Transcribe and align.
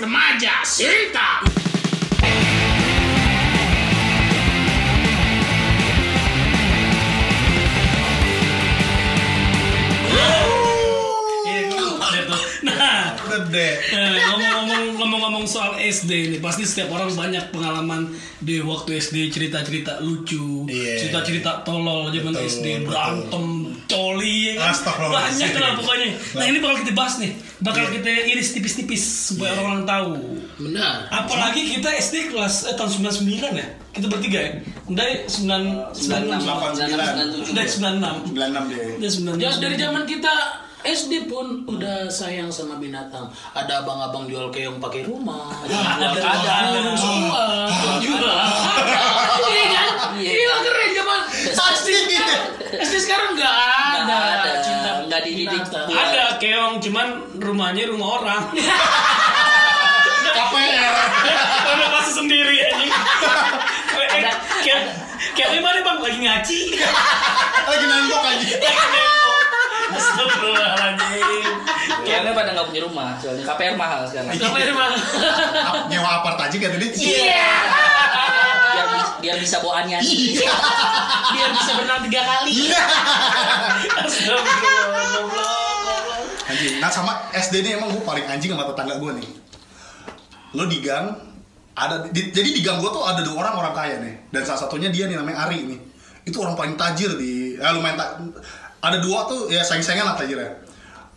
remaja 0.00 0.64
tuh. 0.64 1.44
Nah, 12.60 13.16
eh, 13.92 14.16
ngomong-ngomong 14.30 14.82
ngomong-ngomong 15.00 15.44
soal 15.48 15.80
SD 15.80 16.36
nih, 16.36 16.40
pasti 16.44 16.68
setiap 16.68 16.92
orang 16.92 17.08
banyak 17.14 17.48
pengalaman 17.48 18.12
di 18.36 18.60
waktu 18.60 19.00
SD 19.00 19.32
cerita-cerita 19.32 20.00
lucu, 20.04 20.68
Iya. 20.68 21.00
cerita-cerita 21.00 21.64
tolol 21.64 22.12
zaman 22.12 22.36
Betul, 22.36 22.48
SD 22.48 22.66
betul. 22.80 22.86
berantem, 22.90 23.44
coli, 23.90 24.36
ya 24.48 24.52
kan? 24.56 24.72
Banyak 25.10 25.50
lah 25.54 25.70
pokoknya. 25.76 26.08
Nah 26.38 26.44
ini 26.46 26.58
bakal 26.58 26.76
kita 26.80 26.92
bahas 26.92 27.14
nih, 27.18 27.30
bakal 27.58 27.82
Iya. 27.82 27.92
kita 27.98 28.10
iris 28.30 28.48
tipis-tipis 28.52 29.02
supaya 29.02 29.50
orang-orang 29.54 29.84
tahu. 29.84 30.12
Benar. 30.60 31.10
Apalagi 31.10 31.62
kita 31.68 31.90
SD 31.90 32.30
kelas 32.30 32.70
eh, 32.70 32.74
tahun 32.74 32.90
99 33.02 33.52
ya, 33.52 33.66
kita 33.90 34.06
bertiga 34.06 34.38
ya, 34.38 34.52
dari 34.88 35.14
9 35.26 35.90
96, 35.90 36.46
89. 36.46 37.50
dari 37.50 37.68
96, 37.68 38.30
96 38.30 38.64
dia. 38.70 38.84
dari 38.96 39.10
96. 39.10 39.42
Ya 39.42 39.50
dari 39.56 39.76
zaman 39.76 40.02
kita 40.04 40.34
SD 40.80 41.28
pun 41.28 41.68
udah 41.68 42.08
sayang 42.08 42.48
sama 42.48 42.80
binatang. 42.80 43.28
Ada 43.52 43.84
abang-abang 43.84 44.24
jual 44.24 44.48
keong 44.48 44.80
pakai 44.80 45.04
rumah. 45.04 45.52
ada, 45.60 45.76
ada, 46.08 46.20
ada, 46.24 46.52
ada. 46.72 46.80
semua. 46.96 47.44
Juga. 48.00 48.32
Iya 49.50 49.66
kan? 49.66 49.88
Iya 50.20 50.54
keren 50.62 50.90
zaman 50.94 51.20
SD 51.42 51.86
sekarang. 52.06 52.44
SD 52.72 52.94
sekarang 53.00 53.34
nggak 53.34 53.50
ada. 53.50 54.00
Nggak 54.00 54.22
ada. 54.22 54.50
cinta 54.60 54.90
Nggak 55.04 55.20
dididik 55.24 55.62
buat- 55.64 55.90
Ada 55.90 56.24
keong, 56.36 56.74
cuman 56.80 57.06
rumahnya 57.34 57.84
rumah 57.86 58.08
orang. 58.18 58.42
KPR. 60.30 60.94
Udah 61.70 61.88
pasti 61.92 62.12
sendiri 62.16 62.54
aja. 62.62 62.86
Ada. 63.90 64.30
Kayak 64.60 64.80
kayak 65.32 65.48
gimana 65.52 65.78
bang 65.80 65.98
lagi 65.98 66.18
ngaci. 66.20 66.58
Lagi 67.70 67.84
nangkok 67.86 68.22
aja. 68.24 68.46
Astagfirullahaladzim. 69.90 71.54
Kayaknya 72.00 72.32
pada 72.32 72.50
nggak 72.50 72.66
punya 72.66 72.82
rumah, 72.82 73.08
soalnya 73.16 73.44
KPR 73.44 73.74
mahal 73.74 74.00
sekarang. 74.06 74.30
Sampai 74.32 74.66
rumah. 74.66 74.90
Nyewa 75.86 76.10
apart 76.18 76.38
aja 76.40 76.56
kayak 76.56 76.72
tadi. 76.74 76.86
Iya. 76.96 77.50
Biar 79.20 79.36
bi- 79.36 79.36
biar 79.36 79.36
bisa 79.38 79.56
bawa 79.60 79.84
anian. 79.84 80.00
Biar 81.36 81.50
bisa 81.52 81.70
berenang 81.76 82.00
tiga 82.04 82.22
kali. 82.24 82.72
Anjing. 86.50 86.74
Nah 86.82 86.90
sama 86.90 87.12
SD 87.30 87.62
ini 87.62 87.78
emang 87.78 87.94
gue 87.94 88.02
paling 88.02 88.26
anjing 88.26 88.50
sama 88.50 88.66
tetangga 88.66 88.98
gue 88.98 89.12
nih. 89.22 89.28
Lo 90.58 90.66
di 90.66 90.82
gang 90.82 91.14
ada 91.78 92.02
di- 92.10 92.34
jadi 92.34 92.50
di 92.50 92.60
gang 92.60 92.82
gue 92.82 92.90
tuh 92.90 93.06
ada 93.06 93.22
dua 93.22 93.46
orang 93.46 93.54
orang 93.56 93.74
kaya 93.74 93.96
nih 94.02 94.14
dan 94.34 94.42
salah 94.42 94.66
satunya 94.66 94.90
dia 94.90 95.06
nih 95.06 95.14
namanya 95.14 95.46
Ari 95.46 95.64
nih 95.64 95.78
itu 96.26 96.36
orang 96.36 96.52
paling 96.52 96.74
tajir 96.74 97.14
di 97.16 97.54
ya 97.56 97.70
lumayan 97.72 97.96
ta- 97.96 98.18
ada 98.82 98.98
dua 98.98 99.24
tuh 99.24 99.46
ya 99.48 99.62
sayang-sayangan 99.62 100.12
lah 100.12 100.16
tajirnya 100.18 100.50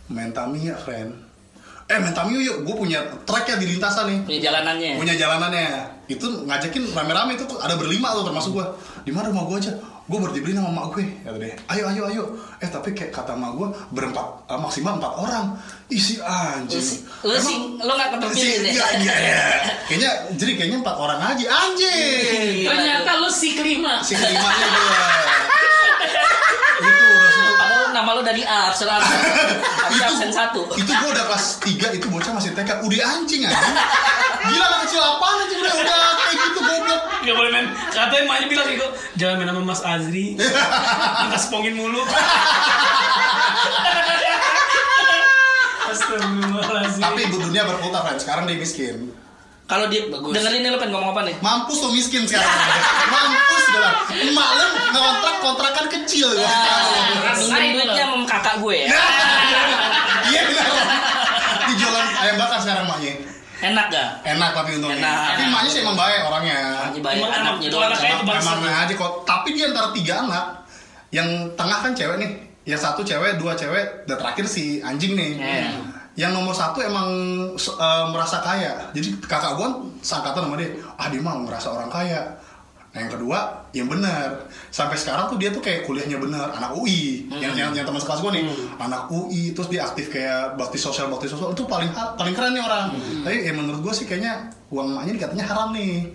main 0.08 0.30
Tamiya 0.30 0.78
friend 0.78 1.23
eh 1.84 1.98
main 2.00 2.14
Tamiya 2.16 2.40
yuk. 2.40 2.56
Gue 2.64 2.74
punya 2.80 2.98
trek 3.24 3.44
ya 3.44 3.56
di 3.56 3.66
lintasan 3.68 4.04
nih. 4.08 4.18
Punya 4.24 4.40
jalanannya. 4.50 4.90
punya 4.96 5.14
jalanannya. 5.14 5.66
Itu 6.04 6.26
ngajakin 6.44 6.92
rame-rame 6.92 7.36
itu 7.36 7.44
ada 7.60 7.76
berlima 7.76 8.12
tuh 8.12 8.24
termasuk 8.24 8.56
gua. 8.56 8.72
Di 9.04 9.12
mana 9.12 9.28
rumah 9.32 9.44
gua 9.44 9.56
aja? 9.60 9.72
Gua 10.04 10.20
baru 10.20 10.36
dibeliin 10.36 10.60
sama 10.60 10.68
mak 10.68 10.92
gue 10.92 11.04
kata 11.24 11.38
dia. 11.40 11.56
Ayo 11.72 11.88
ayo 11.88 12.02
ayo. 12.12 12.24
Eh 12.60 12.68
tapi 12.68 12.92
kayak 12.92 13.08
kata 13.08 13.32
mak 13.32 13.56
gua 13.56 13.72
berempat 13.88 14.48
eh, 14.48 14.60
maksimal 14.60 15.00
empat 15.00 15.12
orang. 15.16 15.56
Isi 15.88 16.20
anjing. 16.20 16.76
Lu 16.76 16.84
sih- 16.84 17.00
lu 17.24 17.36
sih 17.40 17.56
lo 17.80 17.92
nggak 17.92 18.08
terpilih 18.16 18.36
sih 18.36 18.52
deh. 18.60 18.72
iya 18.76 18.86
iya 19.00 19.14
iya. 19.16 19.40
kayaknya 19.88 20.10
jadi 20.36 20.52
kayaknya 20.60 20.78
empat 20.84 20.96
orang 21.00 21.20
aja. 21.20 21.44
Anjing. 21.48 22.68
Ternyata 22.68 23.10
lu 23.16 23.28
si 23.28 23.48
kelima. 23.56 24.04
si 24.04 24.12
kelimanya 24.12 24.64
itu 24.68 24.80
udah 24.84 25.08
nama 28.04 28.20
lo 28.20 28.20
dari 28.20 28.44
A, 28.44 28.68
absen 28.68 28.84
absen. 29.00 29.16
Tapi 29.80 29.96
absen 29.96 30.28
satu. 30.28 30.68
itu 30.76 30.92
gua 30.92 31.08
udah 31.08 31.24
kelas 31.32 31.46
3 31.64 31.96
itu 31.96 32.06
bocah 32.12 32.36
masih 32.36 32.52
TK 32.52 32.84
udah 32.84 33.00
anjing 33.16 33.48
anjing 33.48 33.74
gila 34.44 34.64
anak 34.68 34.78
kecil 34.84 35.00
apaan 35.00 35.40
aja 35.40 35.56
udah 35.56 35.72
udah 35.72 35.96
kayak 36.20 36.36
gitu 36.36 36.60
goblok 36.60 37.02
Gak 37.24 37.32
boleh 37.40 37.50
main. 37.56 37.72
Katanya 37.88 38.20
emaknya 38.28 38.46
bilang 38.52 38.68
gitu, 38.68 38.84
jangan 39.16 39.40
main 39.40 39.48
sama 39.48 39.64
Mas 39.64 39.80
Azri. 39.80 40.36
Kita 41.24 41.38
spongin 41.40 41.72
mulu. 41.72 42.04
Astagfirullahaladzim. 45.84 47.00
tapi 47.00 47.20
ibu 47.28 47.36
dunia 47.38 47.62
berputar 47.64 48.02
kan 48.02 48.16
sekarang 48.18 48.44
dia 48.50 48.58
miskin 48.58 49.14
Kalau 49.64 49.88
dia 49.88 50.04
Bagus. 50.06 50.28
dengerin 50.30 50.60
ini 50.60 50.68
lo 50.68 50.76
pengen 50.76 50.92
ngomong 50.92 51.10
apa 51.10 51.22
nih? 51.24 51.34
mampus 51.40 51.78
lo 51.80 51.88
miskin 51.90 52.22
sekarang 52.22 52.52
mampus 53.08 53.64
gue 53.66 53.80
lah 53.80 53.94
emak 54.12 54.48
lo 54.52 54.64
ngontrak 54.92 55.36
kontrakan 55.40 55.86
kecil 55.90 56.28
ya 56.34 56.52
Minjem 57.34 57.72
duitnya 57.74 58.04
sama 58.04 58.26
kakak 58.28 58.54
gue 58.60 58.74
ya. 58.76 58.88
iya 60.28 60.40
benar 60.44 60.66
dijualan 61.64 62.06
ayam 62.14 62.36
bakar 62.36 62.58
sekarang 62.60 62.84
maknya 62.84 63.14
Enak 63.56 63.86
gak? 63.88 64.08
enak 64.26 64.50
tapi 64.52 64.70
untungnya 64.76 65.00
Enak. 65.00 65.16
tapi 65.30 65.42
emaknya 65.46 65.70
sih 65.70 65.80
emang 65.80 65.96
baik 65.96 66.20
orangnya 66.22 66.58
Anjing 66.84 67.00
baik 67.00 67.16
Emang 67.16 67.32
anaknya 67.32 67.68
anak- 67.72 68.20
doang. 68.20 68.36
emang 68.36 68.76
aja 68.76 68.92
kok 68.94 69.12
tapi 69.24 69.48
dia 69.50 69.64
antara 69.66 69.88
tiga 69.90 70.14
anak 70.20 70.44
yang 71.08 71.28
tengah 71.54 71.78
kan 71.80 71.92
cewek 71.92 72.16
nih 72.18 72.30
yang 72.64 72.76
satu 72.76 73.00
cewek 73.00 73.40
dua 73.40 73.52
cewek 73.54 74.04
dan 74.04 74.16
terakhir 74.18 74.44
si 74.44 74.80
anjing 74.80 75.16
nih 75.16 75.30
Iya. 75.36 75.72
Yang 76.14 76.30
nomor 76.30 76.54
satu 76.54 76.78
emang 76.78 77.08
eh, 77.58 78.04
merasa 78.10 78.38
kaya. 78.38 78.90
Jadi 78.94 79.18
kakak 79.22 79.58
gua 79.58 79.82
sangkatan 79.98 80.46
sama 80.46 80.54
dia 80.58 80.70
ah 80.94 81.10
dia 81.10 81.20
mah 81.20 81.42
merasa 81.42 81.74
orang 81.74 81.90
kaya. 81.90 82.22
Nah 82.94 83.02
yang 83.02 83.10
kedua 83.10 83.38
yang 83.74 83.90
benar. 83.90 84.46
Sampai 84.70 84.94
sekarang 84.94 85.26
tuh 85.26 85.38
dia 85.42 85.50
tuh 85.50 85.58
kayak 85.58 85.82
kuliahnya 85.82 86.22
benar 86.22 86.54
anak 86.54 86.78
UI 86.78 87.26
yang 87.42 87.50
yang, 87.58 87.74
yang 87.74 87.82
teman 87.82 87.98
sekelas 87.98 88.22
gua 88.22 88.30
nih 88.30 88.46
anak 88.78 89.10
UI 89.10 89.50
terus 89.50 89.66
dia 89.66 89.82
aktif 89.82 90.14
kayak 90.14 90.54
bakti 90.54 90.78
sosial 90.78 91.10
bakti 91.10 91.26
sosial. 91.26 91.50
Itu 91.50 91.66
paling 91.66 91.90
paling 91.90 92.34
keren 92.34 92.54
nih 92.54 92.62
orang. 92.62 92.94
Tapi 93.26 93.50
ya 93.50 93.52
menurut 93.52 93.82
gua 93.82 93.90
sih 93.90 94.06
kayaknya 94.06 94.46
uang 94.70 94.94
emaknya 94.94 95.12
dikatanya 95.18 95.44
haram 95.50 95.74
nih 95.74 96.14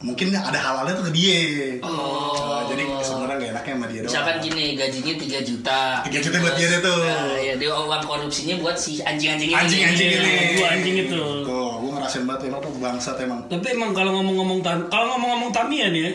mungkin 0.00 0.32
ada 0.32 0.56
halalnya 0.56 0.96
tuh 0.96 1.06
ke 1.08 1.12
dia 1.12 1.76
oh. 1.84 2.64
jadi 2.72 2.88
sebenarnya 3.04 3.36
gak 3.36 3.50
enaknya 3.52 3.72
sama 3.76 3.86
dia 3.86 4.00
doang 4.00 4.08
Misalkan 4.08 4.36
gini, 4.40 4.64
gajinya 4.72 5.14
3 5.20 5.48
juta. 5.48 5.80
3 6.08 6.24
juta 6.24 6.36
buat 6.40 6.54
dia 6.56 6.66
deh 6.72 6.80
tuh. 6.80 6.98
Nah, 7.04 7.36
ya 7.36 7.54
dia 7.60 7.68
uang 7.68 8.02
korupsinya 8.08 8.56
buat 8.64 8.76
si 8.80 9.04
anjing-anjing 9.04 9.52
ini. 9.52 9.56
Anjing-anjing 9.60 10.08
Iya, 10.08 10.20
ini. 10.24 10.56
dua 10.56 10.68
anjing 10.72 10.96
itu. 11.04 11.20
Tuh, 11.44 11.70
gue 11.84 11.90
ngerasain 11.92 12.24
banget 12.24 12.48
emang 12.48 12.60
tuh 12.64 12.72
bangsat 12.80 13.16
emang. 13.20 13.40
Tapi 13.52 13.66
emang 13.76 13.90
kalau 13.92 14.10
ngomong-ngomong 14.16 14.64
tam, 14.64 14.88
kalau 14.88 15.14
ngomong-ngomong 15.16 15.50
Tamiya 15.52 15.92
nih 15.92 16.02
ya, 16.08 16.12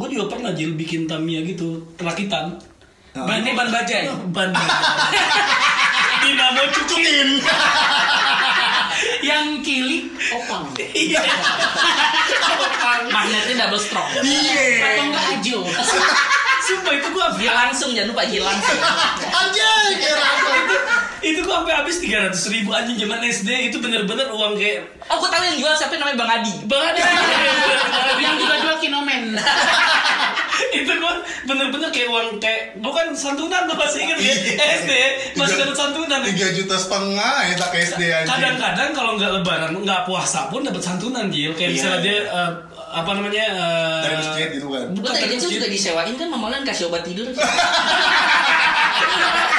gue 0.00 0.08
juga 0.16 0.24
pernah 0.32 0.50
Jil 0.56 0.72
bikin 0.72 1.04
Tamiya 1.04 1.44
gitu, 1.44 1.84
perakitan. 2.00 2.56
Ban 3.12 3.44
ini 3.44 3.52
ban 3.52 3.68
bajai. 3.68 4.08
Ban 4.32 4.48
Dinamo 6.24 6.62
cucukin. 6.74 7.28
Yang 9.26 9.46
kilik 9.66 10.04
opang. 10.32 10.70
Iya. 10.94 11.18
Magnetnya 13.10 13.66
double 13.66 13.80
strong. 13.80 14.06
Iya. 14.22 14.62
Atau 14.94 15.04
enggak 15.10 15.24
ajo. 15.34 15.58
Sumpah 16.66 16.92
itu 16.94 17.08
gue 17.10 17.26
Gil 17.38 17.52
langsung 17.52 17.90
jangan 17.94 18.10
lupa 18.10 18.26
gil 18.26 18.42
langsung. 18.42 18.78
Anjing, 19.30 19.94
itu 20.02 20.74
itu 21.22 21.40
gue 21.42 21.54
sampai 21.54 21.74
habis 21.74 21.96
tiga 21.98 22.26
ratus 22.26 22.50
ribu 22.50 22.70
anjing 22.70 22.98
zaman 22.98 23.22
SD 23.22 23.70
itu 23.70 23.78
bener-bener 23.78 24.26
uang 24.30 24.58
kayak 24.58 24.82
Oh, 25.06 25.14
gue 25.16 25.30
tahu 25.30 25.42
yang 25.42 25.58
jual 25.58 25.74
siapa 25.74 25.94
namanya 25.94 26.18
Bang 26.18 26.30
Adi. 26.32 26.54
banget 26.66 26.94
Yang 28.18 28.36
juga 28.42 28.54
jual 28.58 28.76
kinomen. 28.82 29.22
itu 30.72 30.90
gue 30.90 31.12
bener-bener 31.44 31.88
kayak 31.88 32.08
uang 32.08 32.28
kayak 32.36 32.60
gue 32.76 32.92
kan 32.92 33.06
santunan 33.12 33.64
tuh 33.64 33.74
masih 33.74 34.00
inget 34.02 34.18
ya 34.18 34.34
SD 34.78 34.90
masih 35.34 35.56
dapat 35.58 35.76
santunan 35.76 36.20
Tiga 36.24 36.48
juta 36.52 36.76
setengah 36.76 37.34
ya 37.42 37.54
tak 37.54 37.68
ke 37.70 37.78
SD 37.84 38.02
anjing. 38.04 38.28
kadang-kadang 38.28 38.88
kalau 38.90 39.10
nggak 39.14 39.30
lebaran 39.32 39.70
nggak 39.76 40.00
puasa 40.04 40.46
pun 40.46 40.60
dapat 40.60 40.80
santunan 40.80 41.28
Jil 41.28 41.52
kayak 41.52 41.64
Iya. 41.66 41.76
misalnya 41.76 42.00
dia 42.00 42.16
eh, 42.24 42.50
apa 42.88 43.10
namanya 43.12 43.44
eh, 43.46 44.00
Dari 44.02 44.14
masjid 44.16 44.48
gitu 44.52 44.66
kan. 44.68 44.86
Bukan 44.90 45.10
dari 45.12 45.26
masjid 45.30 45.50
juga 45.52 45.68
disewain 45.68 46.14
kan 46.14 46.28
mama 46.28 46.46
kan 46.48 46.62
kasih 46.62 46.86
obat 46.86 47.02
tidur. 47.02 47.28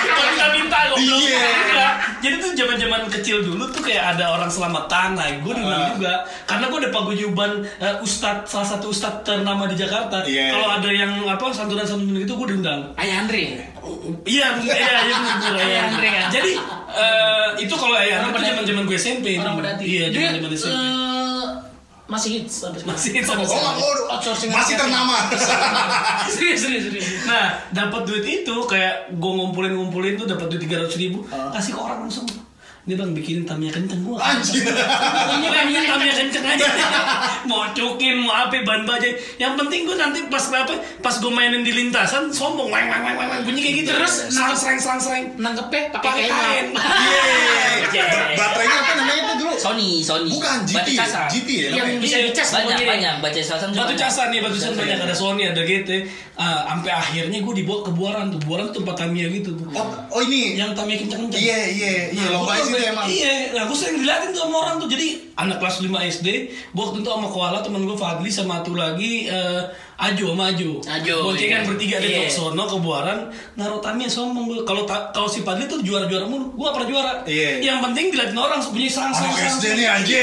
kalau 0.08 0.30
kita 0.30 0.48
minta 0.52 0.80
goblok 0.88 1.20
Iya. 1.20 1.42
Enggak. 1.68 1.94
jadi 2.18 2.36
tuh 2.38 2.52
zaman 2.54 2.76
zaman 2.76 3.02
kecil 3.08 3.38
dulu 3.42 3.64
tuh 3.70 3.82
kayak 3.82 4.04
ada 4.12 4.26
orang 4.32 4.48
selamatan 4.48 5.14
nah 5.14 5.28
gue 5.30 5.52
diundang 5.52 5.78
Ah. 5.80 5.90
juga 5.94 6.14
karena 6.44 6.66
gue 6.68 6.80
ada 6.80 6.92
paguyuban 6.92 7.52
eh, 7.78 7.96
ustadz 8.00 8.48
salah 8.48 8.68
satu 8.68 8.90
ustadz 8.90 9.22
ternama 9.24 9.66
di 9.66 9.76
Jakarta 9.76 10.24
Iya. 10.24 10.50
kalau 10.52 10.68
ada 10.72 10.90
yang 10.90 11.12
apa 11.24 11.52
santunan 11.52 11.84
santunan 11.84 12.18
itu 12.18 12.34
gue 12.34 12.48
diundang 12.50 12.82
Ayah 12.96 13.22
Andre. 13.22 13.44
Iya, 14.26 14.48
iya, 14.58 14.76
iya, 14.76 14.98
iya. 15.00 15.50
Ayah 15.56 15.82
Andre 15.88 16.08
kan? 16.10 16.26
Jadi 16.30 16.52
eh, 16.94 17.48
itu 17.58 17.74
kalau 17.74 17.96
ayah 17.96 18.20
Andre 18.22 18.42
zaman 18.44 18.64
zaman 18.66 18.84
gue 18.84 18.98
SMP. 18.98 19.26
Orang 19.38 19.56
berarti. 19.58 19.84
Iya, 19.86 20.06
zaman 20.10 20.32
zaman 20.36 20.52
SMP. 20.52 20.84
Masih 22.08 22.30
hits 22.40 22.64
sampai 22.64 22.80
sekarang. 22.80 22.96
Masih 22.96 23.10
hits 23.14 23.28
sampai 23.28 23.44
Oh, 23.44 23.52
sekarang. 23.52 23.76
oh, 23.78 24.14
Outsourcing 24.16 24.50
masih 24.50 24.74
ternama. 24.76 25.16
serius, 26.34 26.60
serius, 26.64 26.84
serius. 26.88 27.08
Nah, 27.24 27.60
dapat 27.70 28.02
duit 28.04 28.24
itu 28.24 28.56
kayak 28.64 29.12
gue 29.12 29.32
ngumpulin 29.34 29.76
ngumpulin 29.76 30.16
tuh 30.16 30.24
dapat 30.26 30.48
duit 30.48 30.64
tiga 30.64 30.80
ratus 30.80 30.96
ribu, 30.96 31.28
Ah. 31.28 31.52
kasih 31.52 31.76
ke 31.76 31.80
orang 31.80 32.08
langsung. 32.08 32.24
Ini 32.88 32.96
bang 32.96 33.12
bikinin 33.12 33.44
Tamiya 33.44 33.68
kenceng. 33.70 34.00
Gua 34.00 34.16
Anjir. 34.18 34.64
Pokoknya 34.64 35.50
pengen 35.52 35.84
Tamiya 35.84 36.14
kenceng 36.16 36.46
aja. 36.46 36.68
Mau 37.50 37.64
cokin 37.70 38.16
mau 38.20 38.32
apa 38.34 38.60
ban 38.60 38.84
bajai 38.84 39.12
yang 39.36 39.56
penting 39.56 39.84
gua 39.84 39.96
nanti 39.98 40.20
pas 40.28 40.44
apa 40.50 40.72
pas 41.00 41.16
gua 41.18 41.32
mainin 41.32 41.64
di 41.64 41.72
lintasan 41.72 42.32
sombong. 42.32 42.68
Weng 42.68 42.88
weng 42.88 43.04
weng 43.06 43.18
weng. 43.20 43.42
Bunyi 43.44 43.60
kayak 43.62 43.76
gitu. 43.78 43.90
Terus, 43.92 44.32
serang 44.32 44.56
serang 44.56 44.80
serang 44.80 45.00
serang 45.00 45.24
Nangkepnya 45.36 45.92
pakai 45.92 46.08
pakai 46.08 46.26
kain. 46.28 46.68
Iya. 47.92 48.04
Ba- 48.40 48.56
Baterainya 48.58 48.78
apa 48.80 48.94
namanya 48.96 49.22
itu 49.22 49.34
dulu? 49.38 49.54
Sony, 49.58 49.90
Sony. 50.00 50.30
Bukan 50.32 50.58
GT. 50.64 50.90
GT 51.28 51.50
ya 51.52 51.70
Yang 51.76 51.88
bisa 52.00 52.18
dicas 52.22 52.48
Banyak, 52.50 52.64
pokoknya. 52.72 52.88
banyak. 52.88 53.14
Baca 53.20 53.40
casan 53.42 53.68
juga 53.70 53.80
batu 53.84 53.94
casan 53.96 54.28
nih 54.32 54.40
batu 54.40 54.56
casan 54.56 54.74
banyak. 54.76 54.98
Ada 55.04 55.16
Sony 55.16 55.44
ada 55.44 55.62
GT 55.62 55.90
Ah, 56.38 56.70
sampai 56.70 56.94
akhirnya 56.94 57.42
gua 57.42 57.50
dibawa 57.52 57.82
ke 57.82 57.92
Buaran 57.92 58.30
tuh. 58.30 58.38
Buaran 58.46 58.70
tuh 58.70 58.86
tempat 58.86 58.94
Tamiya 59.02 59.26
gitu 59.34 59.58
tuh. 59.58 59.68
Oh, 59.74 59.90
oh 60.14 60.22
ini. 60.22 60.54
yang 60.54 60.70
Tamiya 60.72 61.02
kenceng 61.02 61.26
kenceng 61.26 61.42
Iya, 61.42 61.60
iya, 61.66 61.90
iya. 62.14 62.30
Nah, 62.30 62.38
Lomba 62.38 62.54
gua 62.62 62.77
tuh 62.78 62.86
itu 62.86 62.86
sampai- 62.86 62.94
emang. 62.94 63.06
Iya, 63.10 63.34
nah 63.58 63.64
gue 63.66 63.78
sering 63.78 63.98
diliatin 63.98 64.30
tuh 64.32 64.42
sama 64.46 64.56
orang 64.62 64.76
tuh. 64.78 64.88
Jadi 64.88 65.08
anak 65.34 65.58
kelas 65.58 65.78
5 65.82 66.00
SD, 66.06 66.28
gue 66.70 66.82
waktu 66.82 67.02
itu 67.02 67.10
sama 67.10 67.28
Koala 67.28 67.60
temen 67.60 67.82
gue 67.84 67.98
Fadli 67.98 68.30
sama 68.30 68.62
satu 68.62 68.78
lagi 68.78 69.26
eh, 69.26 69.62
Ajo 69.98 70.30
sama 70.30 70.44
Ajo. 70.48 70.78
Ajo, 70.80 71.16
Boncengan 71.24 71.62
iya. 71.62 71.68
bertiga 71.68 71.98
di 71.98 72.10
Iya. 72.16 72.30
sono 72.30 72.64
ke 72.64 72.78
Buaran, 72.78 73.20
naruh 73.54 73.82
Tamiya 73.82 74.06
sombong 74.08 74.46
gue. 74.46 74.62
Kalau 74.62 74.86
ta- 74.86 75.10
kalau 75.10 75.26
si 75.26 75.42
Fadli 75.42 75.66
tuh 75.66 75.82
juara-juara 75.82 76.22
mulu, 76.24 76.54
gue 76.54 76.70
pernah 76.70 76.86
juara. 76.88 77.12
Iya. 77.24 77.66
Yang 77.66 77.80
penting 77.84 78.06
diliatin 78.12 78.38
orang 78.38 78.62
punya 78.62 78.86
sang 78.88 79.10
sang 79.10 79.26
Anak 79.28 79.42
sang. 79.42 79.58
SD 79.58 79.66
nih 79.74 79.88
anjir. 79.88 80.22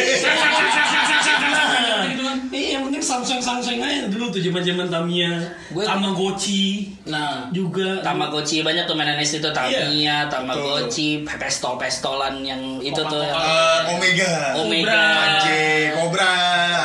Iya, 2.54 2.78
yang 2.78 2.86
penting 2.86 3.02
sang-sang 3.02 3.42
sang-sang 3.42 3.82
aja 3.82 4.06
dulu 4.06 4.30
tuh 4.30 4.38
zaman-zaman 4.38 4.86
Tamiya, 4.86 5.42
Gue- 5.68 5.82
Tamagotchi 5.82 6.94
Nah, 7.04 7.50
juga. 7.50 7.98
Tamagotchi 8.00 8.62
banyak 8.62 8.86
tuh 8.86 8.94
mainan 8.94 9.18
SD 9.18 9.42
tuh 9.42 9.50
Tamiya, 9.50 10.30
Tamagotchi, 10.30 11.26
pestol-pestolan 11.26 12.40
yang 12.40 12.62
itu 12.80 12.96
tuh 12.96 13.20
yang 13.20 13.34
Eh, 13.34 13.80
Omega. 13.90 14.32
Omega. 14.56 15.02
Anjing, 15.34 15.88
Cobra, 15.94 16.34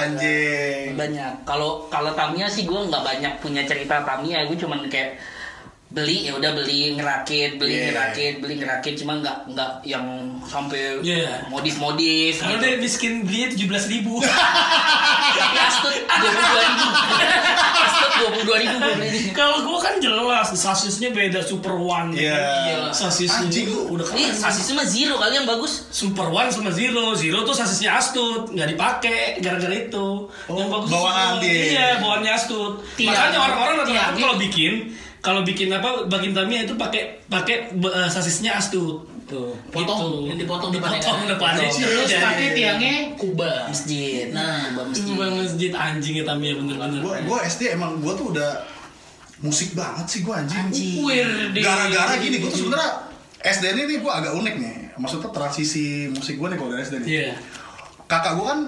anjing. 0.03 0.97
banyak. 0.97 1.31
Kalau 1.45 1.86
kalau 1.88 2.12
Tamiya 2.12 2.50
sih 2.50 2.65
gue 2.65 2.79
nggak 2.88 3.04
banyak 3.04 3.34
punya 3.44 3.62
cerita 3.68 4.00
Tamiya, 4.06 4.48
gue 4.48 4.56
cuman 4.56 4.88
kayak 4.88 5.20
beli 5.89 6.30
ya 6.30 6.38
udah 6.38 6.53
beli 6.53 6.94
ngerakit 6.94 7.57
beli 7.57 7.74
Yeah. 7.74 7.86
ngerakit 7.89 8.33
beli 8.39 8.62
ngerakit 8.62 8.94
cuma 8.94 9.18
nggak 9.18 9.38
nggak 9.50 9.71
yang 9.83 10.06
sampai 10.45 11.01
Yeah. 11.01 11.50
modif 11.50 11.81
modif 11.81 12.38
Karena 12.38 12.62
dia 12.62 12.77
miskin 12.77 13.25
belinya 13.25 13.50
tujuh 13.50 13.68
belas 13.68 13.89
ribu. 13.89 14.21
astut 15.59 15.94
dua 15.97 16.30
puluh 16.30 16.45
dua 16.45 16.62
ribu 16.62 16.86
astut 17.80 18.09
dua 18.12 18.30
puluh 18.30 18.45
dua 18.45 18.57
ribu 18.59 18.75
gue 18.77 18.94
beli 18.95 19.19
Kalau 19.31 19.57
gua 19.65 19.77
kan 19.80 19.97
jelas 19.97 20.47
sasisnya 20.51 21.09
beda 21.09 21.41
Super 21.41 21.74
One. 21.74 22.13
Iya. 22.13 22.94
Sasisnya 22.94 23.50
Anjing. 23.50 23.65
itu 23.65 23.77
udah 23.89 24.06
keren. 24.06 24.30
sasisnya 24.30 24.74
mah 24.77 24.88
zero 24.88 25.18
kali 25.18 25.33
yang 25.36 25.47
bagus 25.47 25.89
Super 25.89 26.30
One 26.30 26.53
sama 26.53 26.69
Zero. 26.69 27.13
Zero 27.13 27.41
tuh 27.41 27.56
sasisnya 27.56 27.97
Astut, 27.97 28.53
nggak 28.53 28.69
dipakai 28.69 29.41
gara-gara 29.41 29.74
itu. 29.74 30.07
yang 30.47 30.69
bagus 30.69 30.89
bawaan 30.91 31.41
dia. 31.41 31.53
Iya, 31.65 31.88
bawaannya 31.97 32.31
Astut. 32.31 32.74
Tiang. 32.94 33.09
Makanya 33.09 33.38
orang-orang 33.41 33.75
rata-rata 33.81 34.18
kalau 34.18 34.36
bikin 34.38 34.74
kalau 35.19 35.44
bikin 35.44 35.68
apa 35.69 36.07
bagian 36.07 36.31
Tamiya 36.31 36.63
itu 36.63 36.74
pakai 36.74 37.19
pakai 37.25 37.71
eh, 37.71 38.10
sasisnya 38.10 38.56
Astut. 38.56 39.07
Tuh, 39.30 39.54
potong, 39.69 40.25
yang 40.25 40.42
dipotong 40.42 40.74
depannya. 40.74 40.98
Dipotong 40.98 41.21
kan? 41.21 41.30
depannya. 41.30 41.69
Terus 41.69 42.10
Iya. 42.10 42.18
pakai 42.19 42.48
tiangnya 42.50 42.94
kuba. 43.13 43.69
masjid 43.69 44.33
Nah, 44.33 44.74
Kubah 44.74 44.89
Itu 44.89 45.06
masjid 45.06 45.13
bang 45.13 45.33
masjid 45.38 45.71
anjingnya 45.71 46.24
Tamiya 46.25 46.54
bener-bener. 46.57 46.98
Gua 46.98 47.13
gua 47.21 47.38
SD 47.45 47.62
emang 47.69 48.01
gua 48.01 48.18
tuh 48.18 48.33
udah 48.33 48.66
musik 49.39 49.77
banget 49.77 50.06
sih 50.10 50.19
gua 50.25 50.42
anjing. 50.42 50.74
Di- 50.74 51.62
Gara-gara 51.62 52.18
gini, 52.18 52.42
gua 52.42 52.50
tuh 52.50 52.60
sebenarnya 52.60 52.89
SD 53.39 53.63
ini 53.69 53.81
nih 53.86 53.98
gua 54.01 54.12
agak 54.18 54.33
unik 54.33 54.56
nih. 54.57 54.75
Maksudnya 54.98 55.30
transisi 55.30 56.10
musik 56.10 56.36
gua 56.36 56.50
nih 56.50 56.57
kalau 56.57 56.74
dari 56.74 56.81
SD 56.81 56.95
nih. 56.98 57.07
Iya. 57.07 57.31
Kakak 58.10 58.33
gua 58.33 58.45
kan 58.50 58.60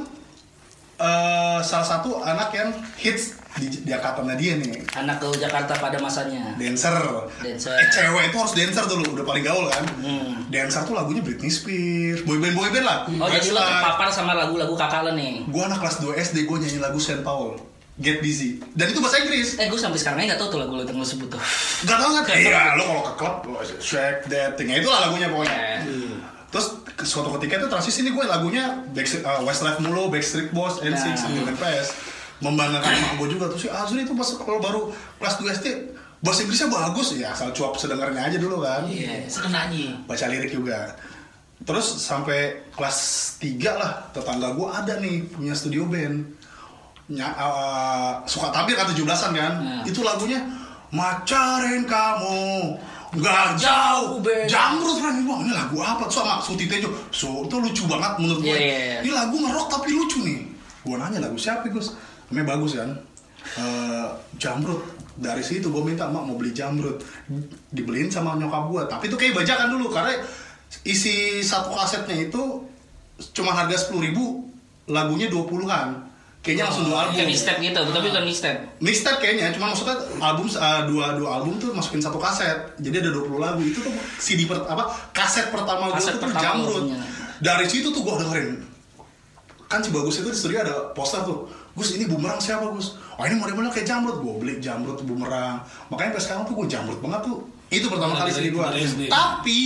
eh, 1.02 1.60
salah 1.62 1.88
satu 1.88 2.22
anak 2.22 2.50
yang 2.52 2.70
hits 2.96 3.36
di, 3.54 3.68
di 3.68 3.92
angkatannya 3.92 4.36
dia 4.36 4.56
nih. 4.56 4.80
anak 4.96 5.20
ke 5.20 5.28
Jakarta 5.36 5.76
pada 5.76 5.98
masanya 5.98 6.56
Dancer. 6.56 6.96
Dancer. 7.38 7.76
Eh, 7.76 7.88
cewek 7.90 8.24
itu 8.30 8.38
harus 8.38 8.54
dancer 8.54 8.86
dulu, 8.88 9.04
udah 9.12 9.26
paling 9.26 9.44
gaul 9.44 9.68
kan. 9.68 9.84
Hmm. 10.00 10.48
Dancer 10.48 10.82
tuh 10.82 10.94
lagunya 10.94 11.20
Britney 11.20 11.50
Spears, 11.50 12.24
boyband 12.24 12.54
boyband 12.54 12.86
lah. 12.86 12.98
oh 13.10 13.28
jadi 13.28 13.50
lo 13.50 13.60
terpapar 13.60 14.08
sama 14.08 14.32
lagu-lagu 14.34 14.72
kakak 14.74 15.04
lo 15.04 15.12
nih 15.12 15.44
Gua 15.48 15.68
anak 15.68 15.82
kelas 15.82 15.98
2 16.00 16.16
SD, 16.24 16.38
gua 16.46 16.58
nyanyi 16.58 16.80
lagu 16.80 16.96
Saint 16.98 17.22
Paul. 17.22 17.60
Get 18.00 18.18
Busy. 18.18 18.58
Dan 18.72 18.90
itu 18.90 18.98
bahasa 18.98 19.20
Inggris. 19.20 19.60
eh 19.60 19.68
gue 19.68 19.78
sampai 19.78 20.00
sekarang 20.00 20.26
nggak 20.26 20.40
tahu 20.40 20.58
tuh 20.58 20.60
lagu 20.64 20.74
lo 20.74 20.82
yang 20.82 20.98
lo 20.98 21.06
sebut 21.06 21.28
tuh 21.28 21.38
Gak 21.86 22.00
tau 22.00 22.10
kan? 22.18 22.34
Iya, 22.34 22.74
lo 22.74 22.84
kalau 22.88 23.04
ke 23.04 23.14
klub, 23.14 23.36
lo 23.52 23.60
shake 23.78 24.26
that 24.26 24.56
thing. 24.56 24.72
Ya, 24.72 24.80
itulah 24.82 25.06
lagunya 25.06 25.28
pokoknya. 25.30 25.86
Terus 26.52 26.66
ke- 26.86 27.04
suatu 27.04 27.32
ketika 27.40 27.58
itu 27.58 27.68
transisi 27.68 28.04
nih 28.04 28.12
gue 28.12 28.26
lagunya 28.26 28.64
Backstreet, 28.92 29.24
uh, 29.24 29.40
Westlife 29.42 29.80
mulu, 29.80 30.08
Backstreet 30.08 30.52
Boys, 30.52 30.78
N6, 30.78 31.16
Nah. 31.16 31.56
PS. 31.56 31.88
Membanggakan 32.40 32.92
emak 32.92 33.14
gue 33.18 33.28
juga. 33.32 33.46
Terus 33.50 33.62
si 33.62 33.70
Azri 33.70 34.02
itu 34.02 34.12
pas 34.12 34.28
kalau 34.36 34.58
baru 34.58 34.82
kelas 35.16 35.36
2 35.38 35.48
SD, 35.54 35.68
bahasa 36.20 36.42
Inggrisnya 36.42 36.68
bagus. 36.68 37.08
Ya 37.14 37.32
asal 37.32 37.50
cuap 37.52 37.78
sedengarnya 37.78 38.22
aja 38.24 38.36
dulu 38.36 38.60
kan. 38.60 38.84
Iya, 38.84 39.24
sekenanya. 39.26 40.02
Baca 40.04 40.26
lirik 40.28 40.52
juga. 40.52 40.92
Terus 41.62 42.02
sampai 42.02 42.66
kelas 42.72 42.98
3 43.38 43.72
lah, 43.72 44.10
tetangga 44.10 44.52
gue 44.52 44.68
ada 44.68 44.98
nih 44.98 45.30
punya 45.30 45.54
studio 45.54 45.86
band. 45.86 46.26
Nya, 47.08 47.28
uh, 47.30 48.26
suka 48.26 48.50
tampil 48.50 48.74
kan 48.74 48.88
17-an 48.88 49.32
kan. 49.32 49.54
Nah. 49.56 49.82
Itu 49.84 50.02
lagunya 50.02 50.42
Macarin 50.92 51.88
kamu 51.88 52.76
Gak 53.20 53.60
jauh. 53.60 54.24
Beda. 54.24 54.48
Jamrut 54.48 54.98
kan 55.04 55.20
Wah 55.28 55.40
ini 55.44 55.52
lagu 55.52 55.76
apa? 55.84 56.08
Terus 56.08 56.24
sama 56.24 56.40
Suti 56.40 56.66
Tejo. 56.72 56.88
So 57.12 57.44
itu 57.44 57.56
lucu 57.60 57.84
banget 57.92 58.24
menurut 58.24 58.40
gue. 58.40 58.56
Iya, 58.56 58.60
iya, 58.60 58.78
iya. 58.80 59.00
Ini 59.04 59.12
lagu 59.12 59.36
ngerok 59.36 59.68
tapi 59.68 59.90
lucu 59.92 60.24
nih. 60.24 60.40
Gue 60.88 60.96
nanya 60.96 61.20
lagu 61.20 61.36
siapa 61.36 61.68
Gus? 61.68 61.94
Namanya 62.32 62.56
bagus 62.56 62.72
kan? 62.80 62.90
Eh, 63.60 64.08
Jamrut. 64.40 64.82
Dari 65.20 65.44
situ 65.44 65.68
gue 65.68 65.84
minta 65.84 66.08
Mak 66.08 66.24
mau 66.24 66.40
beli 66.40 66.56
Jamrut. 66.56 67.04
Dibeliin 67.76 68.08
sama 68.08 68.40
nyokap 68.40 68.72
gue 68.72 68.82
Tapi 68.88 69.04
itu 69.12 69.18
kayak 69.20 69.44
bajakan 69.44 69.76
dulu 69.76 69.92
Karena 69.92 70.16
isi 70.88 71.44
satu 71.44 71.76
kasetnya 71.76 72.16
itu 72.32 72.64
Cuma 73.36 73.52
harga 73.52 73.92
10 73.92 74.08
ribu 74.08 74.48
Lagunya 74.88 75.28
20-an 75.28 76.11
Kayaknya 76.42 76.64
langsung 76.74 76.86
dua 76.90 76.98
album. 77.06 77.14
Kayak 77.22 77.30
mixtape 77.30 77.60
gitu 77.62 77.80
tapi 77.86 78.08
bukan 78.10 78.24
mixtape. 78.26 78.60
Mixtape 78.82 79.18
kayaknya 79.22 79.54
cuma 79.54 79.66
maksudnya 79.70 79.98
album 80.18 80.46
uh, 80.50 80.82
dua 80.90 81.06
dua 81.14 81.30
album 81.38 81.54
tuh 81.62 81.70
masukin 81.70 82.02
satu 82.02 82.18
kaset. 82.18 82.74
Jadi 82.82 82.98
ada 82.98 83.14
20 83.14 83.38
lagu. 83.38 83.62
Itu 83.62 83.86
tuh 83.86 83.94
CD 84.18 84.50
per, 84.50 84.66
apa 84.66 84.90
kaset 85.14 85.54
pertama 85.54 85.94
gue 85.94 86.02
tuh 86.02 86.18
pertama 86.18 86.42
jamrut. 86.42 86.98
dari 87.46 87.70
situ 87.70 87.94
tuh 87.94 88.02
gue 88.02 88.16
dengerin. 88.26 88.52
Kan 89.70 89.86
si 89.86 89.94
bagus 89.94 90.18
itu 90.18 90.34
di 90.34 90.38
studio 90.38 90.66
ada 90.66 90.76
poster 90.98 91.22
tuh. 91.22 91.46
Gus 91.78 91.94
ini 91.94 92.10
bumerang 92.10 92.42
siapa 92.42 92.74
Gus? 92.74 92.98
Oh 93.22 93.24
ini 93.24 93.38
modelnya 93.38 93.70
kayak 93.70 93.86
jamrut. 93.86 94.18
Gue 94.26 94.34
beli 94.42 94.58
jamrut 94.58 94.98
bumerang. 95.06 95.62
Makanya 95.94 96.18
sampai 96.18 96.22
sekarang 96.26 96.44
tuh 96.50 96.54
gue 96.58 96.68
jamrut 96.74 97.00
banget 97.06 97.22
tuh. 97.22 97.38
Itu 97.70 97.86
pertama 97.86 98.18
kali 98.18 98.34
CD 98.34 98.50
gue 98.50 98.66
tapi 99.14 99.60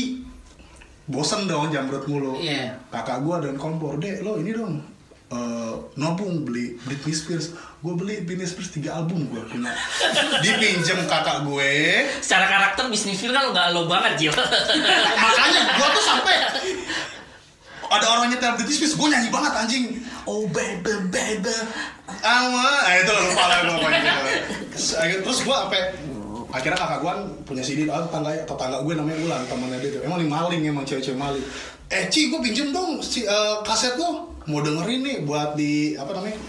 bosen 1.08 1.48
dong 1.48 1.72
jamrut 1.72 2.04
mulu. 2.04 2.36
Iya. 2.36 2.76
kakak 2.92 3.24
gue 3.24 3.36
dan 3.48 3.56
kompor 3.56 3.96
deh 3.96 4.20
lo 4.20 4.36
ini 4.44 4.52
dong 4.52 4.95
eh, 5.32 5.74
nabung 5.98 6.46
beli 6.46 6.78
Britney 6.86 7.14
Spears. 7.16 7.56
Gue 7.82 7.94
beli 7.98 8.22
Britney 8.26 8.46
Spears 8.46 8.74
tiga 8.74 8.98
album 8.98 9.30
gue 9.30 9.42
punya 9.46 9.74
dipinjem 10.42 11.06
kakak 11.06 11.46
gue. 11.46 11.72
Secara 12.22 12.46
karakter 12.50 12.90
bisnis 12.90 13.18
film 13.18 13.34
kan 13.34 13.50
nggak 13.54 13.68
lo 13.74 13.86
banget 13.86 14.28
Jil. 14.28 14.34
Makanya 15.24 15.62
gue 15.76 15.88
tuh 15.94 16.04
sampai 16.04 16.36
ada 17.86 18.06
orang 18.18 18.34
nyetel 18.34 18.58
Britney 18.58 18.76
Spears 18.76 18.94
gue 18.98 19.08
nyanyi 19.10 19.30
banget 19.30 19.54
anjing. 19.54 19.86
Oh 20.26 20.50
baby 20.50 20.94
baby. 21.14 21.56
Ama 22.26 22.86
ah 22.86 22.94
itu 22.98 23.14
lupa 23.14 23.44
lah 23.50 23.60
gue 23.66 24.06
terus 24.76 25.40
gue 25.42 25.56
sampai 25.56 25.82
akhirnya 26.56 26.78
kakak 26.78 27.00
gue 27.00 27.14
punya 27.44 27.60
CD 27.60 27.84
ah, 27.86 28.00
tetangga 28.00 28.32
tetangga 28.42 28.78
gue 28.80 28.94
namanya 28.96 29.18
Ulan 29.20 29.42
temannya 29.44 29.78
dia 29.78 29.90
tuh 29.92 30.02
emang 30.02 30.18
nih 30.18 30.30
maling 30.30 30.62
emang 30.64 30.86
cewek-cewek 30.88 31.20
maling. 31.20 31.44
Eh 31.88 32.08
Ci 32.08 32.32
gue 32.32 32.40
pinjem 32.40 32.72
dong 32.72 33.04
si 33.04 33.22
eh, 33.22 33.56
kaset 33.62 34.00
lo 34.00 34.32
mau 34.48 34.64
dengerin 34.64 35.02
nih 35.04 35.18
buat 35.22 35.54
di 35.54 35.94
apa 35.94 36.16
namanya 36.16 36.40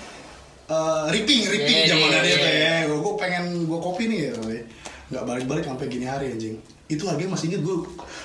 eh 0.67 1.03
ripping 1.11 1.43
ripping 1.45 1.77
Iya, 1.83 1.91
zamannya 1.91 2.19
iya, 2.19 2.23
dia 2.23 2.37
tuh 2.37 2.49
iya. 2.49 2.63
ya. 2.63 2.77
gue 2.87 2.99
gue 2.99 3.15
pengen 3.19 3.45
gue 3.67 3.79
kopi 3.79 4.03
nih 4.07 4.19
ya 4.21 4.31
nggak 5.07 5.23
balik-balik 5.23 5.65
sampai 5.65 5.87
gini 5.87 6.07
hari 6.07 6.35
anjing. 6.35 6.59
Itu 6.87 7.07
harganya 7.07 7.35
masih 7.35 7.47
inget 7.51 7.63
gue 7.63 7.77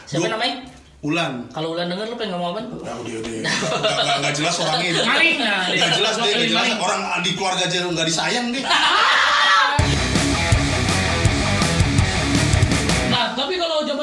siapa 0.05 0.29
namanya? 0.29 0.65
Ulan. 1.01 1.49
Kalau 1.49 1.73
ulan 1.73 1.89
denger 1.89 2.09
lo 2.09 2.15
pengen 2.17 2.37
ngomong 2.37 2.49
apa? 2.53 2.61
Nah, 2.61 2.97
dia 3.01 3.17
dia 3.25 3.41
nggak 3.41 3.57
nggak- 3.73 4.17
nggak 4.21 4.33
jelas 4.37 4.55
orangnya. 4.61 4.91
Maling. 5.01 5.37
Nggak 5.41 5.91
jelas 5.97 6.13
dia, 6.13 6.29
nggak 6.29 6.49
jelas. 6.49 6.67
orang 6.77 7.01
di 7.25 7.31
keluarga 7.33 7.63
aja 7.65 7.77
nggak 7.89 8.05
disayang 8.05 8.45
deh. 8.53 8.61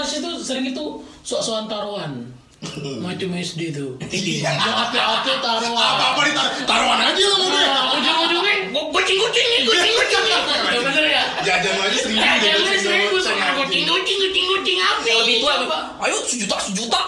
Mas 0.09 0.25
itu 0.25 0.31
sering 0.41 0.65
itu 0.65 1.05
sok-sokan 1.21 1.69
taruhan. 1.69 2.25
Macam 3.05 3.29
SD 3.37 3.77
itu. 3.77 3.93
Iya. 4.09 4.57
Api-api 4.57 5.37
taruhan. 5.45 5.77
Apa-apa 5.77 6.21
di 6.25 6.33
Taruhan 6.65 6.97
aja 6.97 7.25
lo 7.29 7.37
mau 7.45 7.49
gue. 7.53 7.65
Ujung-ujungnya 8.01 8.55
kucing-kucing 8.73 9.47
nih, 9.53 9.61
kucing-kucing. 9.69 10.25
Ya 10.73 10.81
bener 10.81 11.05
ya? 11.13 11.23
Jajan 11.45 11.77
aja 11.77 11.97
seribu. 12.01 12.25
Jajan 12.25 12.57
aja 12.57 12.81
seribu. 12.81 13.21
Kucing-kucing, 13.21 14.17
kucing-kucing 14.33 14.79
api. 14.81 15.09
Yang 15.13 15.19
Lebih 15.29 15.37
tua 15.45 15.53
apa? 15.69 15.79
Ayo 16.01 16.17
sejuta, 16.33 16.57
sejuta. 16.57 17.01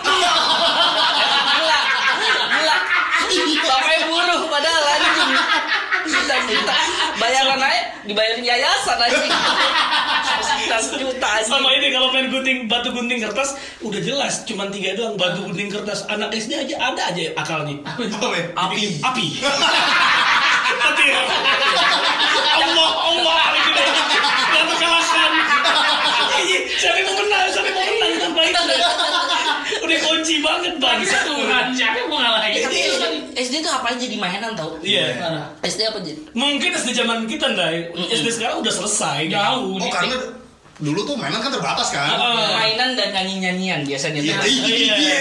Bayaran 7.16 7.64
aja 7.64 7.80
dibayarin 8.04 8.45
yayasan 8.45 8.99
aja. 9.00 9.16
Sekitar 10.40 10.80
juta 10.97 11.28
aja. 11.28 11.44
Sama 11.47 11.68
ini 11.76 11.88
kalau 11.92 12.09
main 12.12 12.26
gunting 12.32 12.64
batu 12.66 12.90
gunting 12.90 13.20
kertas 13.20 13.56
udah 13.85 14.00
jelas 14.00 14.42
cuman 14.49 14.73
tiga 14.73 14.97
doang 14.97 15.14
batu 15.20 15.44
gunting 15.44 15.68
kertas. 15.68 16.04
Anak 16.09 16.32
SD 16.32 16.56
aja 16.56 16.76
ada 16.80 17.02
aja 17.12 17.32
akalnya. 17.37 17.76
Ya? 18.00 18.42
api. 18.56 19.00
Api. 19.04 19.26
Petir 20.70 21.12
Allah 22.61 22.90
Allah 23.11 23.42
nggak 23.50 24.64
terkalahkan 24.70 25.30
Iya, 26.40 26.59
siapa 26.80 26.97
yang 26.97 27.06
mau 27.11 27.16
menang 27.20 27.47
siapa 27.52 27.68
yang 27.68 27.76
mau 27.76 27.85
menang 27.85 28.12
tanpa 28.16 28.42
itu 28.49 29.09
udah 29.90 30.00
kunci 30.06 30.35
banget 30.38 30.75
bang 30.78 31.02
siapa 31.75 31.97
yang 31.99 32.09
mau 32.09 32.23
ngalahin? 32.23 32.62
Tapi 32.62 32.78
SD, 33.35 33.54
tuh 33.66 33.73
apa 33.75 33.90
aja 33.90 33.99
jadi 33.99 34.16
mainan 34.23 34.54
tau? 34.54 34.78
iya 34.87 35.18
SD 35.66 35.80
apa 35.90 35.99
jadi? 35.99 36.20
mungkin 36.38 36.70
SD 36.78 36.94
zaman 36.94 37.26
kita 37.26 37.50
nday 37.50 37.90
SD 38.14 38.26
sekarang 38.30 38.62
udah 38.62 38.73
selesai 38.73 39.26
Jauh. 39.26 39.75
Oh 39.75 39.90
karena 39.90 40.16
dulu 40.80 41.00
tuh 41.04 41.16
mainan 41.18 41.44
kan 41.44 41.52
terbatas 41.52 41.92
kan. 41.92 42.16
Mainan 42.56 42.97
dan 42.97 43.12
nyanyi-nyanyian 43.12 43.85
biasanya. 43.85 44.20
Iya, 44.25 44.40
iya. 44.49 44.94
Iya. 44.97 45.20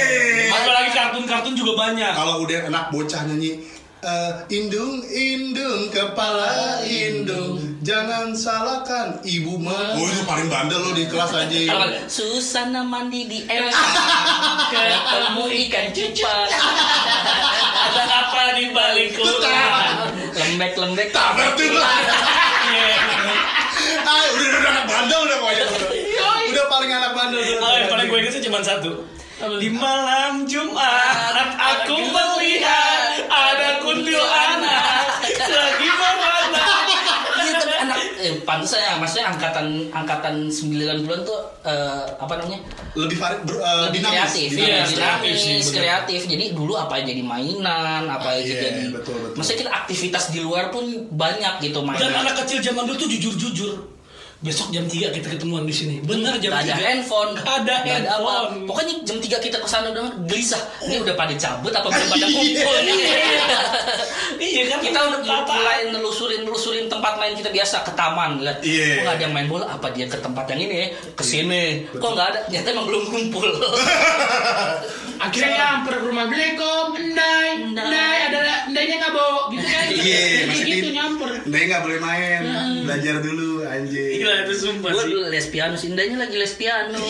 Apalagi 0.55 0.89
kartun-kartun 0.95 1.51
juga 1.51 1.75
banyak. 1.75 2.11
Kalau 2.15 2.47
udah 2.47 2.71
anak 2.71 2.87
bocah 2.95 3.27
nyanyi 3.27 3.59
eh, 3.99 4.31
indung 4.51 5.03
indung 5.05 5.91
kepala 5.91 6.79
indung 6.83 7.59
jangan 7.79 8.31
salahkan 8.31 9.19
ibu 9.23 9.55
mah. 9.59 9.95
Oh 9.95 10.05
itu 10.05 10.23
paling 10.23 10.47
bandel 10.47 10.79
lo 10.79 10.91
di 10.91 11.05
kelas 11.07 11.31
aja. 11.31 11.59
Susana 12.07 12.83
mandi 12.83 13.27
di 13.27 13.39
ember 13.45 13.71
ketemu 14.71 15.43
ikan 15.67 15.85
cupang 15.91 16.49
Ada 17.79 18.03
apa 18.05 18.43
di 18.55 18.65
balik 18.69 19.09
kurang? 19.15 19.95
lembek-lembek 20.29 21.09
Tak 21.11 21.29
ngerti 21.35 21.65
lah. 21.73 21.97
Iya. 22.69 23.01
Ah, 24.05 24.21
udah 24.29 24.45
udah 24.51 24.69
anak 24.69 24.85
bandel 24.85 25.19
udah 25.25 25.37
pokoknya. 25.41 25.65
Udah 26.53 26.65
paling 26.69 26.91
anak 26.91 27.11
bandel. 27.17 27.39
udah. 27.41 27.57
Oh, 27.57 27.73
yang 27.73 27.89
paling 27.89 28.05
gue 28.05 28.17
inget 28.21 28.33
sih 28.37 28.43
cuma 28.45 28.59
satu. 28.61 28.91
Di 29.57 29.69
malam 29.71 30.45
Jumat 30.45 30.88
pantas 38.49 38.73
ya 38.73 38.97
maksudnya 38.97 39.29
angkatan 39.29 39.65
angkatan 39.93 40.49
90-an 40.49 41.21
tuh 41.21 41.37
eh, 41.61 42.01
apa 42.17 42.33
namanya? 42.33 42.59
Lebih 42.97 43.17
vari, 43.21 43.37
ber, 43.45 43.55
eh, 43.55 43.79
lebih 43.85 43.99
dinamis, 44.01 44.17
kreatif, 44.17 44.49
Iya, 44.49 44.57
ya, 44.57 44.65
dinamis. 44.65 44.89
kreatif 44.89 45.33
sih, 45.37 45.45
dinamis, 45.45 45.67
bener. 45.69 45.77
kreatif. 45.77 46.21
Jadi 46.25 46.45
dulu 46.57 46.73
apa 46.73 46.93
aja 46.97 47.05
jadi 47.05 47.21
mainan, 47.23 48.03
apa 48.09 48.27
aja 48.33 48.41
Iya, 48.41 48.61
jadi. 48.65 48.81
betul, 48.89 49.15
betul. 49.21 49.35
Maksudnya 49.37 49.59
kita 49.61 49.71
aktivitas 49.77 50.23
di 50.33 50.39
luar 50.41 50.65
pun 50.67 50.83
banyak 51.07 51.53
gitu 51.61 51.79
Dan 51.79 51.87
mainan. 51.87 52.25
anak 52.25 52.35
kecil 52.41 52.57
zaman 52.59 52.83
dulu 52.83 52.97
tuh 52.97 53.07
jujur-jujur. 53.07 53.73
Besok 54.39 54.71
jam 54.71 54.87
3 54.87 55.11
kita 55.11 55.27
ketemuan 55.29 55.67
di 55.67 55.75
sini. 55.75 55.99
Bener 55.99 56.39
jam 56.39 56.55
Gak 56.55 56.63
ada 56.63 56.73
3. 56.73 56.79
handphone, 56.79 57.35
Gak 57.35 57.55
ada 57.59 57.75
Gak 57.83 57.97
ada 57.99 58.09
apa. 58.09 58.23
handphone. 58.23 58.71
Pokoknya 58.71 58.95
jam 59.03 59.17
3 59.19 59.35
kita 59.37 59.57
ke 59.59 59.67
sana 59.67 59.91
udah 59.91 60.15
gelisah. 60.23 60.63
Ini 60.79 61.03
udah 61.03 61.11
pada 61.13 61.35
cabut 61.35 61.67
apa 61.69 61.87
belum 61.91 62.07
pada 62.07 62.25
kumpul 62.25 62.75
nih? 62.81 62.99
Iya 64.39 64.71
kan 64.71 64.79
kita 64.79 64.99
udah 65.19 65.19
mulai 65.43 65.91
nelusurin 65.91 66.47
nelusurin 66.47 66.87
tempat 66.87 67.19
main 67.19 67.35
kita 67.35 67.51
biasa 67.51 67.83
ke 67.83 67.91
taman 67.91 68.39
lihat 68.39 68.63
Iya. 68.63 68.87
kok 68.87 69.01
nggak 69.03 69.15
ada 69.19 69.23
yang 69.27 69.33
main 69.35 69.47
bola 69.51 69.65
apa 69.67 69.91
dia 69.91 70.07
ke 70.07 70.15
tempat 70.15 70.47
yang 70.47 70.63
ini 70.63 70.75
ya 70.79 70.87
ke 71.11 71.23
sini 71.23 71.63
kok 71.91 72.07
nggak 72.07 72.27
ada 72.29 72.39
ternyata 72.47 72.67
emang 72.71 72.87
belum 72.87 73.03
kumpul 73.11 73.49
Akhirnya 75.19 75.51
nyamper 75.51 75.99
ke 75.99 76.05
rumah 76.07 76.23
Assalamualaikum, 76.23 76.85
Endai, 76.95 77.47
Endai. 77.59 77.83
Endai, 77.83 78.17
ada 78.31 78.39
Endainya 78.71 78.95
nggak 79.03 79.11
bawa, 79.11 79.41
gitu 79.51 79.67
kan? 79.67 79.85
Iya, 79.91 80.23
gitu 80.47 80.89
nyamper. 80.95 81.29
Dia 81.43 81.63
nggak 81.67 81.81
boleh 81.83 81.99
main, 81.99 82.41
belajar 82.87 83.15
dulu 83.19 83.58
anjing. 83.65 84.21
Gila 84.21 84.33
itu 84.45 84.53
sumpah 84.55 84.91
gue 84.93 85.03
sih. 85.41 85.49
piano 85.51 85.75
sih 85.75 85.87
indahnya 85.91 86.17
lagi 86.23 86.35
les 86.37 86.53
piano. 86.55 86.99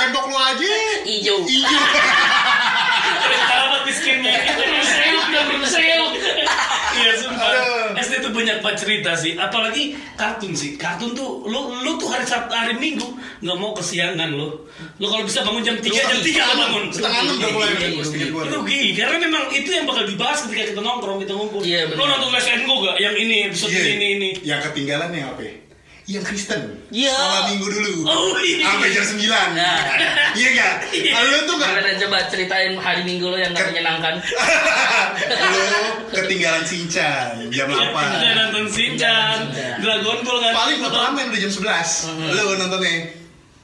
Tembok 0.00 0.26
lu 0.32 0.36
aja. 0.38 0.70
hijau 1.04 1.44
Iya. 1.44 1.80
Alamat 3.50 3.82
miskinnya. 3.84 4.32
Berseuk 4.56 5.26
dan 5.28 5.46
berseuk. 5.60 6.12
Iya 6.96 7.12
sumpah. 7.20 7.89
SD 8.10 8.26
tuh 8.26 8.34
banyak 8.34 8.58
banget 8.58 8.78
cerita 8.82 9.14
sih. 9.14 9.38
Apalagi 9.38 9.94
kartun 10.18 10.50
sih. 10.52 10.74
Kartun 10.74 11.14
tuh 11.14 11.46
lu 11.46 11.78
lu 11.86 11.94
tuh 11.94 12.10
hari 12.10 12.26
Sabtu 12.26 12.50
hari 12.50 12.74
Minggu 12.74 13.06
nggak 13.40 13.56
mau 13.56 13.70
kesiangan 13.70 14.34
lo. 14.34 14.66
Lu 14.98 15.06
kalau 15.06 15.22
bisa 15.22 15.46
bangun 15.46 15.62
jam 15.62 15.78
3 15.78 15.86
jam 15.86 16.18
3 16.18 16.26
lo 16.26 16.54
bangun. 16.58 16.84
Setengah 16.90 17.20
enam 17.22 17.34
udah 17.38 17.50
mulai. 17.54 17.70
Rugi, 18.50 18.82
karena 18.98 19.16
memang 19.22 19.44
itu 19.54 19.70
yang 19.70 19.86
bakal 19.86 20.04
dibahas 20.04 20.42
ketika 20.44 20.74
kita 20.74 20.80
nongkrong, 20.82 21.22
kita 21.22 21.32
ngumpul. 21.38 21.62
Iya, 21.62 21.86
Lu 21.94 22.02
benar. 22.02 22.18
nonton 22.18 22.30
Les 22.34 22.46
Go 22.66 22.74
gak? 22.82 22.96
Yang 22.98 23.14
ini, 23.22 23.36
episode 23.46 23.70
Iya. 23.70 23.84
ini, 23.94 24.06
ini. 24.18 24.28
Yang 24.42 24.60
ketinggalan 24.70 25.10
yang 25.14 25.30
apa? 25.32 25.69
Ya? 26.10 26.18
Yang 26.18 26.24
Kristen. 26.26 26.62
Iya. 26.90 27.14
Sekolah 27.14 27.42
minggu 27.54 27.66
dulu. 27.70 27.94
Oh 28.02 28.34
iya. 28.42 28.66
Sampai 28.66 28.90
jam 28.90 29.04
9. 29.06 29.30
Nah. 29.54 29.78
Iya 30.38 30.48
enggak? 30.54 30.74
Lu 31.26 31.38
tuh 31.42 31.54
enggak 31.58 31.70
Gimana 31.70 31.90
coba 32.02 32.18
ceritain 32.26 32.72
hari 32.78 33.02
minggu 33.02 33.26
lo 33.26 33.34
yang 33.34 33.50
gak 33.50 33.66
menyenangkan 33.70 34.14
lu 35.50 35.62
ketinggalan 36.14 36.62
Sinchan 36.62 37.50
jam 37.50 37.66
Udah 37.66 37.90
8. 37.94 38.38
nonton 38.38 38.64
Shinchan, 38.70 39.50
Dragon 39.82 40.18
Ball 40.22 40.38
kan. 40.38 40.52
Paling 40.54 40.78
Ultraman 40.82 41.24
udah 41.30 41.40
jam 41.40 41.50
11. 41.50 42.30
Lu 42.30 42.44
nontonnya. 42.58 43.10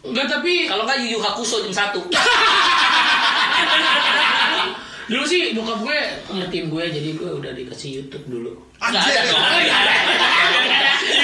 Enggak, 0.07 0.27
tapi 0.31 0.67
kalau 0.67 0.87
nggak 0.87 0.99
Yu 1.03 1.07
Yu 1.15 1.19
Hakusho 1.19 1.67
jam 1.67 1.75
1 1.75 1.99
dulu 5.07 5.23
sih 5.23 5.55
bokap 5.55 5.87
gue 5.87 5.99
ngertiin 6.35 6.67
gue, 6.67 6.85
jadi 6.91 7.09
gue 7.15 7.31
udah 7.31 7.55
dikasih 7.55 8.03
YouTube 8.03 8.27
dulu. 8.27 8.51
Nggak 8.79 9.03
ada 9.03 9.21
dong. 9.25 9.41
Iya, 9.57 9.77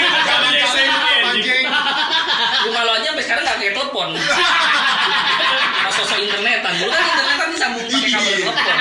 kan 0.02 0.22
Jangan 0.22 0.40
kalau 0.42 0.48
SMP, 0.48 0.78
kalian 0.78 1.22
anjing. 1.22 1.28
anjing. 1.28 1.64
Gue 2.62 2.72
kalau 2.72 2.92
aja 2.92 3.06
sampai 3.06 3.24
sekarang 3.24 3.42
gak 3.42 3.56
kayak 3.58 3.74
telepon. 3.74 4.08
Mas 5.82 5.94
sosok 5.94 6.18
internetan. 6.18 6.72
Dulu 6.74 6.90
kan 6.90 7.04
internetan 7.04 7.48
disambung 7.50 7.84
pakai 7.84 8.08
kabel 8.08 8.32
Iya. 8.32 8.46
telepon. 8.46 8.78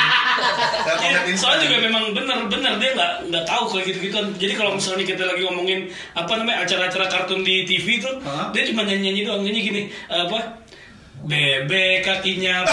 Iya, 1.01 1.35
soalnya 1.35 1.59
juga 1.63 1.77
memang 1.81 2.03
bener-bener 2.11 2.73
dia 2.77 2.91
nggak 2.93 3.11
nggak 3.29 3.43
tahu 3.45 3.63
kayak 3.69 3.85
gitu 3.87 3.99
gituan 4.03 4.25
jadi 4.35 4.53
kalau 4.53 4.71
misalnya 4.73 5.05
kita 5.05 5.23
lagi 5.23 5.41
ngomongin 5.41 5.79
apa 6.13 6.31
namanya 6.33 6.65
acara-acara 6.65 7.05
kartun 7.07 7.41
di 7.41 7.63
TV 7.63 7.99
tuh 7.99 8.15
Hah? 8.21 8.49
dia 8.49 8.65
cuma 8.65 8.81
nyanyi 8.81 9.01
nyanyi 9.07 9.21
doang 9.23 9.41
nyanyi 9.41 9.61
gini 9.61 9.81
apa 10.09 10.59
bebek 11.21 12.01
kakinya 12.01 12.65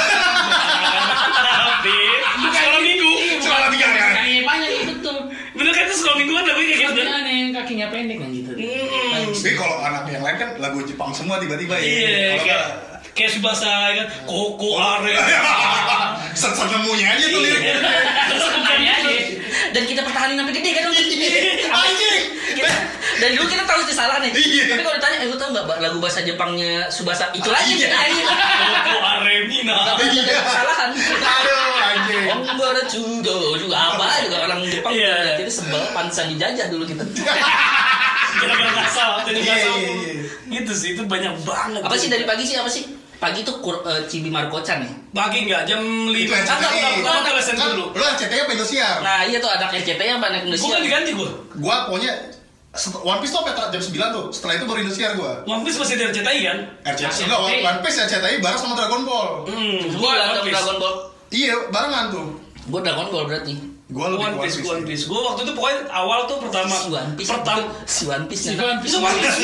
tapi 1.60 1.96
sekolah 2.48 2.80
minggu 2.80 3.12
Sekolah 3.38 3.66
minggu, 3.68 3.86
kan 5.98 6.02
sekolah 6.06 6.16
mingguan 6.22 6.44
tapi 6.46 6.60
kayak 6.62 6.78
gitu 6.78 6.92
Tapi 6.94 7.10
aneh, 7.10 7.50
kakinya 7.50 7.86
pendek 7.90 8.16
kan 8.22 8.30
gitu. 8.30 8.50
Hmm. 8.54 9.34
Tapi 9.34 9.50
kalau 9.58 9.76
anak 9.82 10.02
yang 10.06 10.22
lain 10.22 10.36
kan 10.38 10.50
lagu 10.62 10.78
Jepang 10.86 11.10
semua 11.10 11.42
tiba-tiba 11.42 11.74
ya. 11.74 11.82
iya 11.82 12.38
kayak 12.38 12.64
kayak 13.18 13.30
Subasa 13.34 13.66
ya 13.90 13.92
kan 13.98 14.06
koko 14.30 14.78
are 14.78 15.10
set-set 16.38 16.68
nemunya 16.70 17.06
aja 17.18 17.24
tuh 17.34 17.40
liriknya. 17.42 17.74
Aja. 17.82 19.10
Dan 19.68 19.82
kita 19.84 20.00
pertahanin 20.00 20.36
sampai 20.36 20.54
gede 20.54 20.70
kan 20.72 20.82
dong. 20.82 20.94
Anjing. 21.68 22.22
Kita, 22.48 22.70
dan 23.18 23.28
dulu 23.32 23.46
kita 23.46 23.62
tahu 23.62 23.78
itu 23.82 23.92
salah 23.92 24.18
nih. 24.18 24.32
Iya. 24.32 24.64
Tapi 24.70 24.80
kalau 24.80 24.96
ditanya, 24.96 25.16
eh 25.18 25.26
lu 25.26 25.36
tahu 25.36 25.50
nggak 25.52 25.64
lagu 25.78 25.98
bahasa 25.98 26.20
Jepangnya 26.20 26.88
Subasa? 26.88 27.28
Itu 27.30 27.48
lagi 27.48 27.74
Iya. 27.74 27.86
kita 27.86 27.96
nyanyi. 27.96 28.22
koko 28.24 28.98
are 29.00 29.34
mina 29.46 29.76
Iya. 29.98 30.36
Kesalahan. 30.38 30.90
Aduh 31.18 31.72
anjing. 31.78 32.24
Ombara 32.28 32.82
judo 32.86 33.36
juga 33.56 33.76
apa 33.90 34.06
juga 34.20 34.36
orang 34.42 34.60
Jepang 34.66 34.92
Iya. 34.92 35.36
kita 35.36 35.50
sebel 35.52 35.82
pantesan 35.92 36.32
dijajah 36.32 36.66
dulu 36.68 36.84
kita. 36.84 37.04
gara-gara 38.38 38.70
ngasal 38.72 39.10
jadi 39.26 39.40
Iya, 39.40 39.50
ngasal 39.50 39.74
iya, 39.74 39.90
iya. 39.90 40.14
gitu 40.48 40.72
sih 40.72 40.88
itu 40.94 41.02
banyak 41.04 41.34
banget 41.42 41.82
Apa 41.82 41.96
sih 41.98 42.06
dari 42.06 42.22
pagi 42.22 42.46
sih 42.46 42.54
apa 42.54 42.70
sih? 42.70 42.86
Pagi 43.18 43.42
tuh 43.42 43.58
kur, 43.58 43.82
eh, 43.82 44.06
Cibi 44.06 44.30
Markocan 44.30 44.78
ya. 44.78 44.90
pagi 45.10 45.42
nggak 45.42 45.66
jam 45.66 45.82
Itu 46.06 46.14
lima 46.14 46.38
RCTI. 46.38 46.54
Enggak, 46.54 46.70
enggak, 46.70 47.14
enggak, 47.18 47.34
lesen 47.48 47.56
Kan 47.56 47.68
dulu 47.72 47.86
lu 47.96 48.04
RCTI 48.04 48.40
apa 48.44 48.50
Indosiar? 48.52 48.96
Nah 49.00 49.18
iya 49.24 49.38
tuh 49.40 49.48
anak 49.48 49.72
RCTI 49.72 50.04
yang 50.04 50.20
banyak 50.20 50.40
Gue 50.44 50.52
Indonesia. 50.52 50.76
kan 50.76 50.82
diganti 50.84 51.10
gue 51.16 51.30
Gua 51.56 51.76
pokoknya 51.88 52.12
One 53.00 53.18
Piece 53.24 53.32
tuh 53.32 53.40
sampai 53.42 53.72
jam 53.72 53.80
9 53.80 54.14
tuh. 54.14 54.26
Setelah 54.30 54.54
itu 54.60 54.64
baru 54.68 54.78
Indosiar 54.84 55.10
gua. 55.16 55.32
One 55.48 55.64
Piece 55.64 55.80
masih 55.80 55.94
dari 55.96 56.12
RCTI 56.12 56.38
kan? 56.44 56.58
RCTI 56.84 57.24
enggak 57.26 57.40
One 57.40 57.56
One 57.64 57.80
Piece 57.80 57.96
RCTI 58.04 58.34
bareng 58.38 58.60
sama 58.60 58.74
Dragon 58.76 59.02
Ball. 59.08 59.28
Hmm, 59.48 59.80
Gua 59.96 60.12
Dragon 60.44 60.76
Ball. 60.76 60.94
Iya, 61.28 61.54
barengan 61.68 62.04
tuh. 62.12 62.26
Gue 62.68 62.80
Dragon 62.84 63.08
Ball 63.08 63.24
berarti. 63.24 63.77
Gue 63.88 64.04
lebih 64.04 64.20
One 64.20 64.36
Piece. 64.44 64.60
One 64.68 64.84
Piece. 64.84 65.04
Gue 65.08 65.16
waktu 65.16 65.48
itu 65.48 65.52
pokoknya 65.56 65.88
awal 65.88 66.28
tuh 66.28 66.36
pertama, 66.44 66.76
Si 66.76 66.92
One 66.92 67.12
Piece. 67.16 67.30
pertama, 67.32 67.64
Si 67.88 68.02
One 68.04 68.24
Piece. 68.28 68.42
Si. 68.44 68.54
One 68.60 68.78
Piece. 68.84 69.00
One 69.00 69.16
Piece, 69.16 69.38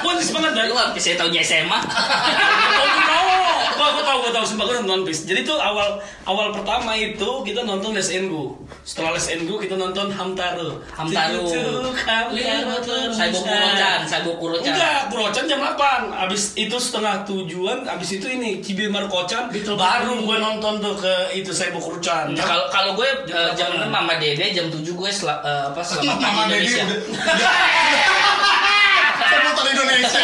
One 0.00 0.16
Piece 0.16 0.32
banget 0.32 0.52
dan 0.56 0.64
Lu 0.72 0.74
One 0.80 0.92
Piece 0.96 1.06
saya 1.12 1.16
taunya 1.20 1.44
SMA. 1.44 1.76
Gue 1.76 2.90
tahu, 3.04 3.90
gue 3.92 4.04
tahu, 4.04 4.18
gue 4.24 4.32
tahu, 4.32 4.44
sumpah 4.48 4.64
gue 4.64 4.74
nonton 4.80 4.92
One 4.96 5.04
Piece. 5.04 5.28
Jadi 5.28 5.40
tuh 5.44 5.60
awal 5.60 6.00
awal 6.24 6.56
pertama 6.56 6.96
itu 6.96 7.44
kita 7.44 7.60
nonton 7.60 7.92
Les 7.92 8.08
Engu. 8.16 8.56
Setelah 8.80 9.12
Les 9.12 9.28
Engu 9.36 9.60
kita 9.60 9.76
nonton 9.76 10.08
Hamtaro. 10.08 10.80
Hamtaro. 10.96 11.44
Bawa 11.44 13.40
Kurochan, 13.44 14.00
saya 14.08 14.20
bawa 14.24 14.36
Kurochan. 14.40 14.72
Enggak, 14.72 15.00
Kurochan 15.12 15.44
jam 15.46 15.60
8 15.60 16.24
Abis 16.26 16.56
itu 16.56 16.76
setengah 16.80 17.22
tujuan 17.28 17.84
Abis 17.86 18.16
itu 18.18 18.26
ini 18.26 18.60
Cibi 18.64 18.88
Markochan 18.88 19.52
Baru 19.52 20.24
gue 20.24 20.36
nonton 20.38 20.80
tuh 20.80 20.96
ke 20.96 21.14
itu 21.36 21.52
saya 21.52 21.72
Kurochan 21.76 22.32
kalau 22.36 22.66
kalau 22.72 22.92
gue 22.96 23.08
eh, 23.50 23.56
jam 23.56 23.68
6 23.72 23.86
Mama 23.86 24.14
Dede, 24.16 24.46
jam 24.50 24.66
7 24.66 24.80
gue 24.80 25.10
sel, 25.10 25.28
eh, 25.28 25.36
apa 25.66 25.80
selamat 25.80 26.06
pagi 26.12 26.22
Mama 26.22 26.40
Indonesia. 26.46 26.82
udah. 26.82 26.98
udah- 27.34 27.56
Saya 29.20 29.40
nonton 29.42 29.66
Indonesia. 29.68 30.20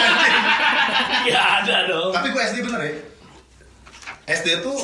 Ya 1.26 1.42
ada 1.60 1.76
dong 1.84 2.10
Tapi 2.10 2.26
gue 2.30 2.42
SD 2.44 2.56
bener 2.62 2.80
ya. 2.80 2.92
SD 4.28 4.46
tuh 4.60 4.78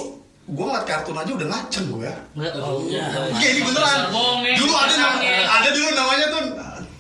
gue 0.45 0.65
ngeliat 0.65 0.85
kartun 0.85 1.15
aja 1.15 1.31
udah 1.33 1.49
ngaceng 1.49 1.87
gue 1.89 2.03
ya. 2.03 2.15
Oh, 2.59 2.83
Iya. 2.85 3.07
Iya 3.33 3.49
ini 3.53 3.61
beneran. 3.63 4.11
Dulu 4.53 4.73
ada 4.73 4.95
ada 5.41 5.69
dulu 5.71 5.89
namanya 5.93 6.27
tuh 6.29 6.43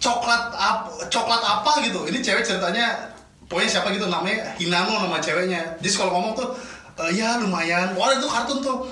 coklat 0.00 0.42
apa 0.52 0.88
coklat 1.06 1.42
apa 1.42 1.72
gitu. 1.82 2.06
Ini 2.06 2.18
cewek 2.18 2.42
ceritanya 2.42 3.11
pokoknya 3.46 3.70
siapa 3.70 3.90
gitu 3.90 4.06
namanya 4.06 4.54
Hinano 4.56 4.99
nama 5.00 5.18
ceweknya. 5.18 5.78
Jadi 5.78 5.90
kalau 5.92 6.11
ngomong 6.12 6.32
tuh 6.34 6.49
"Eh, 6.99 7.11
ya 7.14 7.38
lumayan. 7.38 7.94
Wah 7.94 8.11
itu 8.11 8.26
kartun 8.26 8.58
tuh. 8.58 8.87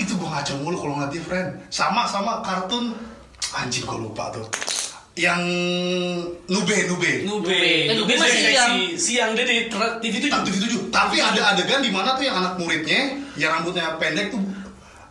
Itu 0.00 0.16
gue 0.16 0.28
ngaceng 0.32 0.64
mulu 0.64 0.80
kalau 0.80 0.96
ngeliat 0.96 1.12
dia 1.12 1.20
friend. 1.20 1.48
Sama 1.68 2.08
sama 2.08 2.40
kartun 2.40 2.96
anjing 3.52 3.84
gue 3.84 3.98
lupa 4.00 4.32
tuh. 4.32 4.48
Yang 5.12 5.42
Nube 6.48 6.76
Nube. 6.88 7.12
Nube 7.28 7.52
Eh, 7.52 7.92
Nube 7.92 8.16
masih 8.16 8.40
siang. 8.48 8.74
Siang 8.96 9.30
dia 9.36 9.44
di 9.44 9.68
TV 10.00 10.14
tuh 10.24 10.28
Tak 10.32 10.40
tujuh 10.48 10.60
tujuh. 10.64 10.82
Tapi 10.88 11.20
ada 11.20 11.52
adegan 11.52 11.84
di 11.84 11.92
mana 11.92 12.16
tuh 12.16 12.24
yang 12.24 12.40
anak 12.40 12.56
muridnya 12.56 13.20
yang 13.36 13.60
rambutnya 13.60 14.00
pendek 14.00 14.32
tuh 14.32 14.40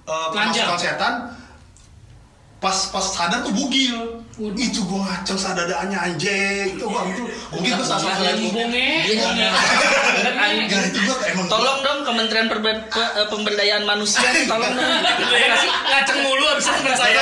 uh, 0.10 0.78
setan 0.78 1.34
pas 2.60 2.78
pas 2.92 3.06
sadar 3.06 3.46
tuh 3.46 3.54
bugil. 3.54 4.19
Waduh. 4.40 4.56
Itu 4.56 4.88
gua 4.88 5.04
ngaceng 5.04 5.36
sadadaannya 5.36 6.00
anjing. 6.00 6.80
Itu 6.80 6.88
gua 6.88 7.04
itu 7.06 7.24
mungkin 7.52 7.72
gua 7.76 7.84
salah 7.84 8.02
satu 8.08 8.24
Lagi 8.24 8.40
yang 8.40 8.56
bonge. 8.56 8.88
Dia 9.04 9.16
bonge. 9.20 9.48
Ya 10.66 10.80
itu 10.88 11.00
gua 11.04 11.16
emang 11.28 11.46
Tolong 11.46 11.80
dong 11.84 12.00
Kementerian 12.08 12.48
Perbe- 12.48 12.88
Pe- 12.88 13.14
eh, 13.20 13.28
Pemberdayaan 13.28 13.84
Manusia, 13.84 14.24
tolong 14.48 14.72
dong. 14.72 14.90
Ngaceng 15.86 16.20
mulu 16.24 16.46
abis 16.50 16.66
teman 16.66 16.96
saya 16.96 17.22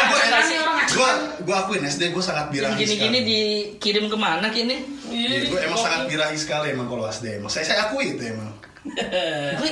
gua, 0.88 1.10
gua 1.42 1.56
akuin 1.66 1.84
SD 1.84 2.14
gua 2.14 2.22
sangat 2.22 2.54
birahi 2.54 2.78
gini-gini 2.78 3.20
sekali. 3.20 3.28
dikirim 3.28 4.06
ke 4.08 4.18
mana 4.18 4.48
kini? 4.48 4.78
Iya, 5.10 5.50
gua 5.50 5.60
emang 5.66 5.80
sangat 5.82 6.02
birahi 6.06 6.38
sekali 6.38 6.72
emang 6.72 6.86
kalau 6.86 7.04
SD 7.06 7.42
emang. 7.42 7.50
Saya 7.50 7.66
saya 7.66 7.90
akui 7.90 8.14
itu 8.14 8.24
emang. 8.24 8.54
Gue 9.58 9.68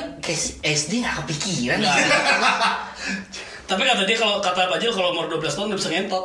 SD 0.60 1.00
gak 1.00 1.24
kepikiran. 1.24 1.80
Tapi 3.66 3.82
kata 3.82 4.06
dia 4.06 4.18
kalau 4.18 4.38
kata 4.38 4.70
Bajil 4.70 4.94
kalau 4.94 5.10
umur 5.18 5.26
12 5.26 5.58
tahun 5.58 5.68
udah 5.74 5.80
bisa 5.82 5.90
ngentot. 5.90 6.22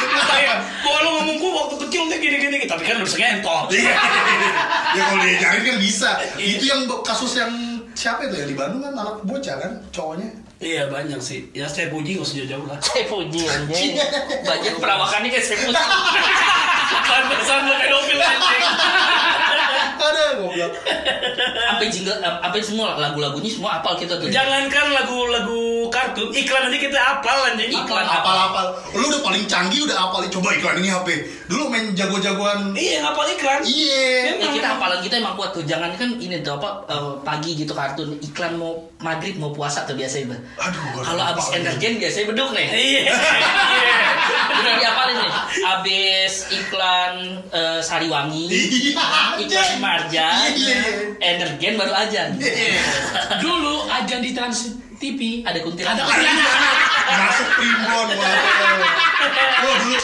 Katanya, 0.00 0.54
Bahwa 0.80 0.98
lo 1.04 1.10
ngomong 1.20 1.36
gua 1.36 1.52
waktu 1.64 1.76
kecil 1.84 2.08
dia 2.08 2.16
gini-gini. 2.16 2.64
Tapi 2.64 2.88
kan 2.88 2.96
udah 2.96 3.06
bisa 3.06 3.18
ngentot. 3.20 3.68
Iya. 3.76 3.94
ya 4.96 5.02
kalau 5.04 5.20
diajarin 5.20 5.62
kan 5.68 5.76
bisa. 5.76 6.10
Itu 6.40 6.64
yang 6.64 6.88
kasus 7.04 7.36
yang 7.36 7.52
siapa 7.92 8.24
itu 8.24 8.40
ya? 8.40 8.46
Di 8.48 8.56
Bandung 8.56 8.80
kan 8.80 8.96
anak 8.96 9.20
bocah 9.28 9.56
kan 9.60 9.72
cowoknya. 9.92 10.28
Iya 10.60 10.88
banyak 10.88 11.20
sih. 11.20 11.48
Ya 11.56 11.68
saya 11.68 11.88
puji 11.92 12.20
gak 12.20 12.24
usah 12.24 12.36
jauh-jauh 12.44 12.66
lah. 12.68 12.78
Saya 12.80 13.04
puji 13.08 13.40
anjing. 13.48 13.96
Banyak 14.44 14.74
perawakannya 14.80 15.28
kayak 15.28 15.44
saya 15.44 15.58
puji. 15.60 15.84
Pantesan 17.00 17.60
lo 17.68 17.74
pedofil 17.80 18.20
anjing 18.20 18.64
Ada 20.00 20.24
goblok. 20.40 20.72
Apa 21.76 21.82
jingle, 21.92 22.16
apa 22.24 22.56
semua 22.64 22.96
lagu-lagunya 22.96 23.50
semua 23.52 23.80
apal 23.80 24.00
kita 24.00 24.16
tuh. 24.16 24.32
Jangankan 24.32 24.96
lagu-lagu 24.96 25.79
kartun 25.90 26.30
Iklan 26.30 26.66
aja 26.66 26.78
kita 26.78 26.96
apal 26.96 27.38
anjing 27.44 27.68
Iklan. 27.68 28.06
apal-apal 28.06 28.66
lu 28.92 29.04
udah 29.06 29.20
paling 29.20 29.44
canggih 29.44 29.82
udah 29.82 29.98
apal 30.00 30.22
coba 30.26 30.54
iklan 30.54 30.78
ini 30.78 30.88
HP 30.88 31.08
dulu 31.46 31.66
main 31.66 31.90
jago-jagoan 31.92 32.72
Iya 32.72 33.04
apal 33.04 33.26
iklan 33.28 33.60
iya 33.62 34.38
Ya 34.40 34.46
kita 34.48 34.66
hafalan 34.70 35.00
kita 35.00 35.18
emang 35.18 35.34
kuat 35.34 35.50
tuh. 35.50 35.62
Jangan 35.62 35.92
kan 35.94 36.16
ini 36.16 36.40
tuh 36.40 36.56
apa 36.56 36.86
eh, 36.86 37.12
pagi 37.20 37.52
gitu 37.54 37.70
kartun 37.70 38.16
iklan 38.20 38.54
mau 38.54 38.72
maghrib 38.98 39.36
mau 39.36 39.50
puasa 39.50 39.82
tuh 39.82 39.92
biasa 39.92 40.22
itu. 40.22 40.36
aduh 40.56 41.02
Kalau 41.02 41.22
abis 41.26 41.46
energen 41.52 41.98
biasanya 41.98 42.26
beduk 42.30 42.50
nih. 42.52 42.68
Iya 42.70 43.00
Udah 44.60 44.74
diapalin 44.76 45.16
nih. 45.18 45.32
Abis 45.62 46.32
iklan 46.50 47.14
eh, 47.50 47.80
Sariwangi, 47.80 48.46
Iya, 48.50 49.04
iklan. 49.40 49.68
Marjan, 49.80 50.52
Iya, 50.52 50.54
iya, 50.54 50.78
iya. 50.78 51.02
energen 51.18 51.72
baru 51.76 51.92
aja. 51.92 52.22
Iya. 52.32 52.82
Dulu 53.42 53.88
aja 53.88 54.16
di 54.18 54.30
Trans 54.30 54.79
TV. 55.00 55.40
Ada 55.42 55.58
kuntilanak. 55.58 56.04
Ada 56.04 56.12
kuntilanak. 56.12 56.78
masuk 57.10 57.48
primbon 57.56 58.06
gua 58.12 58.30
gua 59.58 59.74
dulu 59.80 59.98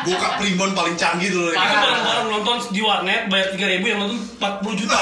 buka 0.00 0.28
primbon 0.34 0.70
paling 0.72 0.96
canggih 0.96 1.30
dulu 1.30 1.52
Aku 1.52 1.62
ya. 1.62 1.78
bareng-bareng 1.78 2.26
nonton 2.28 2.56
di 2.68 2.80
warnet 2.80 3.28
bayar 3.28 3.48
3 3.52 3.70
ribu 3.70 3.86
yang 3.86 3.98
nonton 4.00 4.18
40 4.40 4.80
juta 4.80 4.96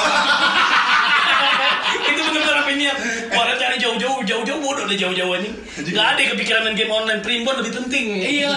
itu 2.05 2.20
bener-bener 2.20 2.57
apa 2.59 2.70
niat 2.70 2.96
warnet 3.31 3.57
cari 3.57 3.77
jauh-jauh 3.79 4.20
jauh-jauh 4.22 4.61
bodoh 4.61 4.85
deh 4.85 4.98
jauh-jauh 4.98 5.35
ini 5.37 5.51
nggak 5.88 6.07
ada 6.07 6.20
kepikiran 6.29 6.61
main 6.62 6.77
game 6.77 6.90
online 6.90 7.22
primbon 7.22 7.55
lebih 7.57 7.72
penting 7.79 8.05
Iya. 8.18 8.53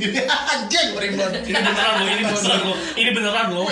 anjing 0.54 0.88
primbon 0.94 1.30
ini 1.36 1.52
beneran 1.52 1.92
loh 1.92 2.08
ini 2.08 2.22
beneran 2.24 2.60
loh 2.62 2.76
ini 2.96 3.10
beneran 3.12 3.46
loh 3.52 3.66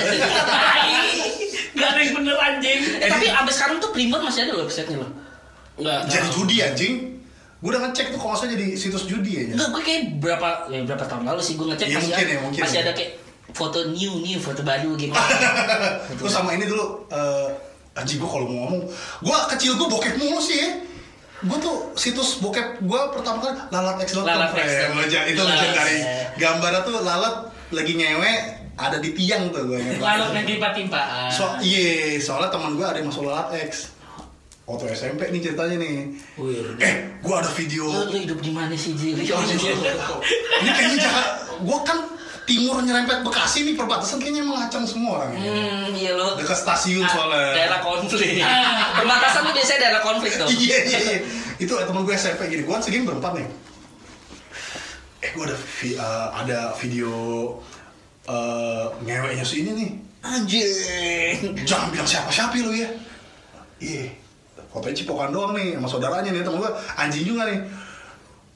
nggak 1.75 1.88
ada 1.88 1.99
yang 1.99 2.12
bener 2.14 2.37
anjing 2.37 2.81
Eh, 2.99 3.09
tapi 3.09 3.27
sampai 3.29 3.53
sekarang 3.55 3.77
tuh 3.79 3.90
Primbon 3.90 4.21
masih 4.21 4.42
ada 4.42 4.53
loh 4.53 4.66
websitenya 4.66 4.99
loh. 4.99 5.11
Nggak 5.79 6.01
jadi 6.07 6.29
judi 6.29 6.57
anjing 6.59 6.95
gua 7.59 7.69
udah 7.73 7.81
ngecek 7.87 8.07
tuh 8.11 8.19
kalau 8.19 8.35
jadi 8.37 8.67
situs 8.75 9.05
judi 9.05 9.33
ya 9.35 9.43
Enggak, 9.51 9.69
gue 9.71 9.83
kayak 9.83 10.03
berapa 10.19 10.49
ya 10.69 10.79
berapa 10.85 11.05
tahun 11.05 11.25
lalu 11.27 11.41
sih 11.41 11.55
gue 11.55 11.67
ngecek 11.67 11.87
Iya, 11.87 11.97
masih 11.97 12.07
mungkin 12.07 12.23
ada, 12.23 12.31
ya, 12.31 12.41
mungkin 12.41 12.61
masih 12.62 12.77
ya. 12.77 12.83
ada 12.87 12.93
kayak 12.95 13.12
foto 13.49 13.79
new 13.91 14.12
new 14.21 14.38
foto 14.38 14.61
baru 14.61 14.93
gitu. 14.95 15.11
Terus 16.21 16.31
sama 16.31 16.53
ini 16.53 16.64
dulu 16.64 16.85
eh 17.09 17.49
anjing 17.95 18.21
gua 18.21 18.31
kalau 18.31 18.47
mau 18.47 18.59
ngomong, 18.62 18.83
gua 19.23 19.49
kecil 19.51 19.75
gua 19.75 19.88
bokep 19.88 20.14
mulu 20.14 20.38
sih 20.38 20.61
ya. 20.61 20.71
Gua 21.43 21.59
tuh 21.59 21.77
situs 21.95 22.38
bokep 22.38 22.79
gua 22.85 23.11
pertama 23.11 23.41
kali 23.41 23.57
lalatx.com. 23.71 24.23
Lalatx. 24.23 24.55
Eh, 24.61 24.91
leja- 24.93 25.27
itu 25.27 25.41
Lalat. 25.41 25.55
legendary. 25.57 25.99
Gambarnya 26.37 26.81
tuh 26.85 26.95
lalat 27.01 27.35
lagi 27.71 27.93
ngewe 27.95 28.33
ada 28.77 29.01
di 29.01 29.11
tiang 29.11 29.51
tuh 29.51 29.67
gua. 29.67 29.79
Lalu 29.81 30.25
nanti 30.31 30.51
timpa-timpaan. 30.55 31.27
So, 31.33 31.59
iya, 31.59 32.21
soalnya 32.21 32.53
teman 32.53 32.77
gua 32.77 32.93
ada 32.93 33.01
yang 33.01 33.09
masuk 33.09 33.27
lalatx. 33.27 33.98
Waktu 34.69 34.93
SMP 34.93 35.33
nih 35.33 35.41
ceritanya 35.43 35.81
nih. 35.81 36.13
Wih. 36.37 36.77
Eh, 36.77 36.95
gua 37.25 37.41
ada 37.41 37.49
video. 37.49 37.89
Lu, 37.89 38.13
lu 38.13 38.19
hidup 38.21 38.39
di 38.39 38.53
mana 38.53 38.77
sih 38.77 38.93
Jiri? 38.93 39.25
Ini 39.25 39.33
kayaknya 40.69 40.97
jahat. 41.01 41.27
Gua 41.65 41.81
kan 41.81 42.05
timur 42.45 42.81
nyerempet 42.81 43.25
Bekasi 43.25 43.65
nih 43.65 43.75
perbatasan 43.75 44.21
kayaknya 44.21 44.45
mengacang 44.45 44.85
semua 44.85 45.21
orang. 45.21 45.33
Hmm, 45.35 45.89
iya 45.93 46.13
lo. 46.13 46.37
Dekat 46.37 46.53
stasiun 46.59 47.01
Ah, 47.01 47.09
soalnya. 47.09 47.49
Daerah 47.55 47.81
konflik. 47.81 48.45
Perbatasan 48.95 49.41
tuh 49.43 49.53
biasanya 49.53 49.79
daerah 49.81 50.03
konflik 50.05 50.33
tuh. 50.37 50.49
Iya 50.49 50.79
iya 50.85 50.99
iya. 51.01 51.19
Itu 51.57 51.73
temen 51.73 52.05
gue 52.05 52.15
SMP 52.15 52.41
gini, 52.47 52.63
gue 52.63 52.71
kan 52.71 52.85
segini 52.85 53.09
berempat 53.09 53.41
nih. 53.41 53.49
Eh 55.19 55.31
gue 55.33 55.45
ada 55.45 55.57
vi- 55.57 55.97
eh, 55.97 56.29
ada 56.31 56.59
video 56.77 57.13
eh 58.25 58.85
ngeweknya 59.03 59.45
si 59.45 59.65
ini 59.65 59.71
nih. 59.75 59.91
Anjing. 60.21 61.57
Jangan 61.65 61.89
bilang 61.89 62.05
siapa-siapa 62.05 62.53
lu 62.59 62.77
ya. 62.77 62.89
Iya. 63.79 64.28
Fotonya 64.69 64.95
cipokan 64.95 65.31
doang 65.31 65.53
nih 65.53 65.75
sama 65.75 65.89
saudaranya 65.89 66.29
nih 66.29 66.43
temen 66.43 66.59
gue 66.59 66.71
anjing 66.95 67.25
juga 67.25 67.43
nih. 67.45 67.59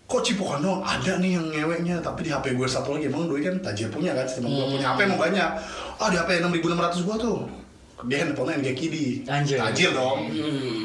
Kok 0.04 0.20
cipokan 0.20 0.60
doang? 0.60 0.80
Ada 0.82 1.16
nih 1.16 1.30
yang 1.34 1.46
ngeweknya, 1.48 1.96
tapi 1.98 2.20
di 2.22 2.30
HP 2.30 2.52
gue 2.52 2.68
satu 2.68 2.92
lagi 2.92 3.08
emang 3.08 3.24
doi 3.24 3.40
kan 3.40 3.56
tajir 3.58 3.88
punya 3.88 4.12
kan, 4.12 4.26
temen 4.26 4.50
gue 4.50 4.66
punya 4.70 4.92
HP 4.92 4.98
emang 5.02 5.16
banyak. 5.18 5.50
Ah 5.96 6.08
di 6.08 6.16
HP 6.16 6.30
6600 6.38 7.00
gue 7.02 7.16
tuh. 7.18 7.38
Dia 8.02 8.18
handphonenya 8.18 8.58
NG 8.60 8.68
Kidi. 8.74 9.06
Anjir. 9.24 9.56
Tajir 9.56 9.94
dong. 9.94 10.26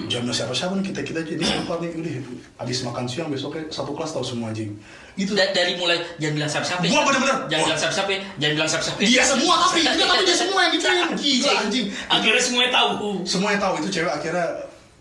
Jamnya 0.05 0.29
siapa-siapa 0.29 0.77
nih 0.77 0.85
kita 0.85 1.01
kita 1.01 1.19
aja 1.19 1.33
nih 1.33 1.49
empat 1.59 1.77
nih 1.81 1.89
udah 1.97 2.13
habis 2.55 2.85
makan 2.85 3.09
siang 3.09 3.27
besoknya 3.27 3.65
satu 3.67 3.91
kelas 3.91 4.13
tahu 4.13 4.21
semua 4.21 4.53
anjing. 4.53 4.77
Itu 5.17 5.33
Da- 5.33 5.49
dari 5.49 5.73
mulai 5.75 5.97
jangan 6.21 6.37
bilang 6.37 6.45
siapa-siapa. 6.47 6.85
ya. 6.85 6.93
Gua 6.93 7.01
bener-bener. 7.03 7.37
Jangan 7.49 7.57
Wah. 7.57 7.67
bilang 7.67 7.81
siapa-siapa. 7.81 8.09
ya. 8.13 8.19
Jangan 8.37 8.53
bilang 8.53 8.69
siapa-siapa. 8.69 8.97
dia 9.01 9.23
semua 9.25 9.53
tapi 9.57 9.77
dia 9.81 10.05
tapi 10.05 10.23
dia 10.23 10.37
semua 10.37 10.59
yang 10.61 10.71
gituin 10.71 11.09
gila 11.17 11.51
anjing. 11.57 11.85
akhirnya 12.05 12.39
semuanya 12.39 12.71
tahu 12.71 12.89
Semua 13.25 13.49
yang 13.49 13.61
tahu 13.65 13.73
itu 13.81 13.87
cewek 13.91 14.13
akhirnya 14.13 14.45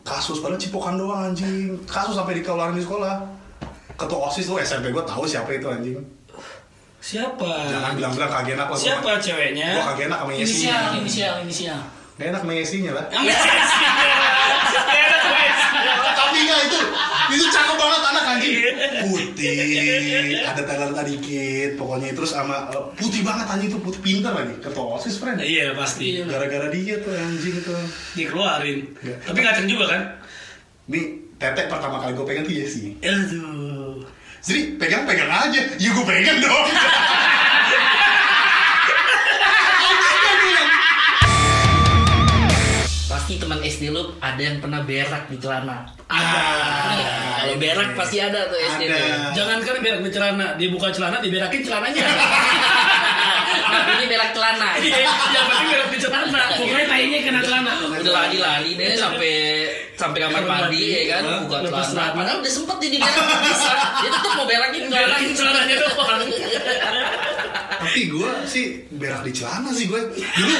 kasus 0.06 0.38
padahal 0.38 0.56
cipokan 0.56 0.94
doang 0.94 1.34
anjing. 1.34 1.74
Kasus 1.84 2.14
sampai 2.14 2.38
dikeluarin 2.38 2.78
di 2.78 2.84
sekolah. 2.86 3.18
Ketua 3.98 4.30
OSIS 4.30 4.46
tuh 4.46 4.62
SMP 4.62 4.94
gue 4.94 5.02
tahu 5.02 5.26
siapa 5.26 5.50
itu 5.50 5.66
anjing. 5.66 5.98
siapa 6.96 7.70
Jangan 7.70 7.94
bilang-bilang 7.94 8.30
kagak 8.30 8.54
enak 8.58 8.66
lah. 8.66 8.78
siapa 8.78 9.10
Gue 9.14 9.22
ceweknya 9.22 9.68
kagak 9.78 10.10
enak 10.10 10.18
sama 10.22 10.30
Inisial, 10.34 10.42
Yesinya. 10.42 10.78
inisial, 10.98 11.34
inisial. 11.42 11.80
Gak 12.18 12.26
enak 12.32 12.40
sama 12.42 12.52
Yesinya 12.54 12.92
lah. 12.98 13.04
Yang 13.14 13.24
Messi. 13.30 13.48
Tapi 16.16 16.36
enggak 16.42 16.60
itu 16.66 16.78
itu 17.34 17.44
cakep 17.50 17.76
banget 17.78 18.02
anak 18.02 18.24
anjing. 18.30 18.54
Putih. 19.06 19.56
Ada 20.46 20.62
talenta 20.62 21.02
dikit 21.02 21.70
pokoknya. 21.80 22.14
Terus 22.14 22.30
sama 22.34 22.70
eh, 22.70 22.84
putih 22.94 23.22
banget 23.26 23.46
anjing. 23.50 23.68
Itu 23.74 23.78
putih 23.82 24.00
pinter 24.02 24.32
lagi 24.34 24.54
ketua 24.62 25.00
osis 25.00 25.18
friend. 25.18 25.42
Iya 25.42 25.74
pasti. 25.74 26.22
gara-gara 26.22 26.70
dia 26.70 27.00
tuh 27.02 27.12
anjing 27.14 27.56
tuh. 27.62 27.78
Dikeluarin. 28.14 28.78
Iya. 29.02 29.14
Tapi 29.26 29.38
kacang 29.42 29.66
juga 29.66 29.86
kan? 29.90 30.02
ini 30.86 31.18
tetek 31.36 31.66
pertama 31.66 31.98
kali 31.98 32.14
gue 32.14 32.26
pegang 32.26 32.46
tuh 32.46 32.54
ya 32.54 32.66
sih 32.70 32.94
Aduh. 33.02 34.06
jadi 34.40 34.78
pegang-pegang 34.78 35.30
aja. 35.30 35.60
Ya 35.82 35.88
gue 35.90 36.06
pegang 36.06 36.38
dong 36.38 36.66
Pasti 43.36 43.52
teman 43.52 43.60
SD 43.68 43.92
lu 43.92 44.16
ada 44.16 44.40
yang 44.40 44.64
pernah 44.64 44.80
berak 44.80 45.28
di 45.28 45.36
celana. 45.36 45.84
ada 46.08 46.40
Kalau 47.44 47.60
berak 47.60 47.92
pasti 47.92 48.16
ada 48.16 48.48
tuh 48.48 48.56
SD. 48.56 48.88
Ada. 48.88 49.36
Jangan 49.36 49.60
kan 49.60 49.76
berak 49.84 50.00
di 50.00 50.08
celana, 50.08 50.46
dia 50.56 50.72
buka 50.72 50.88
celana, 50.88 51.20
diberakin 51.20 51.60
celananya. 51.60 52.00
Nah, 53.66 53.98
ini 53.98 54.06
berak 54.08 54.30
celana. 54.32 54.78
Iya, 54.80 55.04
yang 55.04 55.46
penting 55.52 55.68
berak 55.68 55.88
di 55.92 55.98
celana. 56.00 56.42
Pokoknya 56.56 56.86
tainya 56.88 57.18
kena 57.28 57.40
celana. 57.44 57.72
Udah 57.92 58.12
lari-lari 58.24 58.72
deh 58.72 58.96
sampai 58.96 59.34
sampai 60.00 60.18
kamar 60.24 60.42
mandi 60.48 60.80
ya 60.80 61.20
kan, 61.20 61.44
buka 61.44 61.60
celana. 61.60 62.16
Padahal 62.16 62.40
udah 62.40 62.52
sempet 62.56 62.76
dia 62.80 62.96
berak 63.04 63.26
bisa. 63.44 63.72
Dia 64.00 64.10
tetap 64.16 64.32
mau 64.32 64.48
berakin 64.48 64.82
celana. 64.88 65.04
Berakin 65.12 65.32
celananya 65.36 65.76
doang. 65.84 66.22
tapi 67.86 68.00
gue 68.10 68.30
sih 68.48 68.64
berak 68.96 69.22
di 69.22 69.32
celana 69.32 69.70
sih 69.70 69.86
gue 69.86 70.00
dulu 70.10 70.56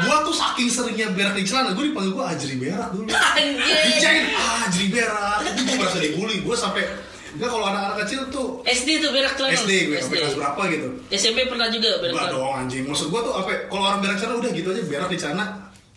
gue 0.00 0.16
tuh 0.26 0.34
saking 0.34 0.68
seringnya 0.70 1.08
berak 1.12 1.34
di 1.34 1.44
celana 1.44 1.74
gue 1.74 1.84
dipanggil 1.90 2.12
gue 2.14 2.24
ajri 2.24 2.54
berak 2.56 2.88
dulu. 2.94 3.06
Dicengin 3.08 4.26
ah 4.36 4.66
ajri 4.68 4.86
berak. 4.90 5.38
Itu 5.44 5.60
gue 5.66 5.76
merasa 5.76 5.98
dibully. 5.98 6.36
Gue 6.42 6.56
sampai 6.56 6.82
enggak 7.30 7.46
kalau 7.46 7.66
anak-anak 7.70 7.96
kecil 8.06 8.20
tuh 8.28 8.48
SD 8.66 8.88
tuh 9.00 9.10
berak 9.14 9.32
celana. 9.38 9.54
SD 9.54 9.72
gue 9.88 9.96
sampai 10.02 10.18
kelas 10.24 10.36
berapa 10.36 10.62
gitu. 10.70 10.88
SMP 11.14 11.38
pernah 11.46 11.68
juga 11.70 11.88
berak 12.02 12.14
celana. 12.14 12.32
dong 12.34 12.54
anjing. 12.66 12.84
Maksud 12.86 13.06
gue 13.08 13.20
tuh 13.22 13.34
apa 13.38 13.50
kalau 13.70 13.82
orang 13.86 14.00
berak 14.02 14.16
celana 14.18 14.36
udah 14.42 14.50
gitu 14.50 14.68
aja 14.74 14.82
berak 14.86 15.08
di 15.08 15.18
celana 15.18 15.44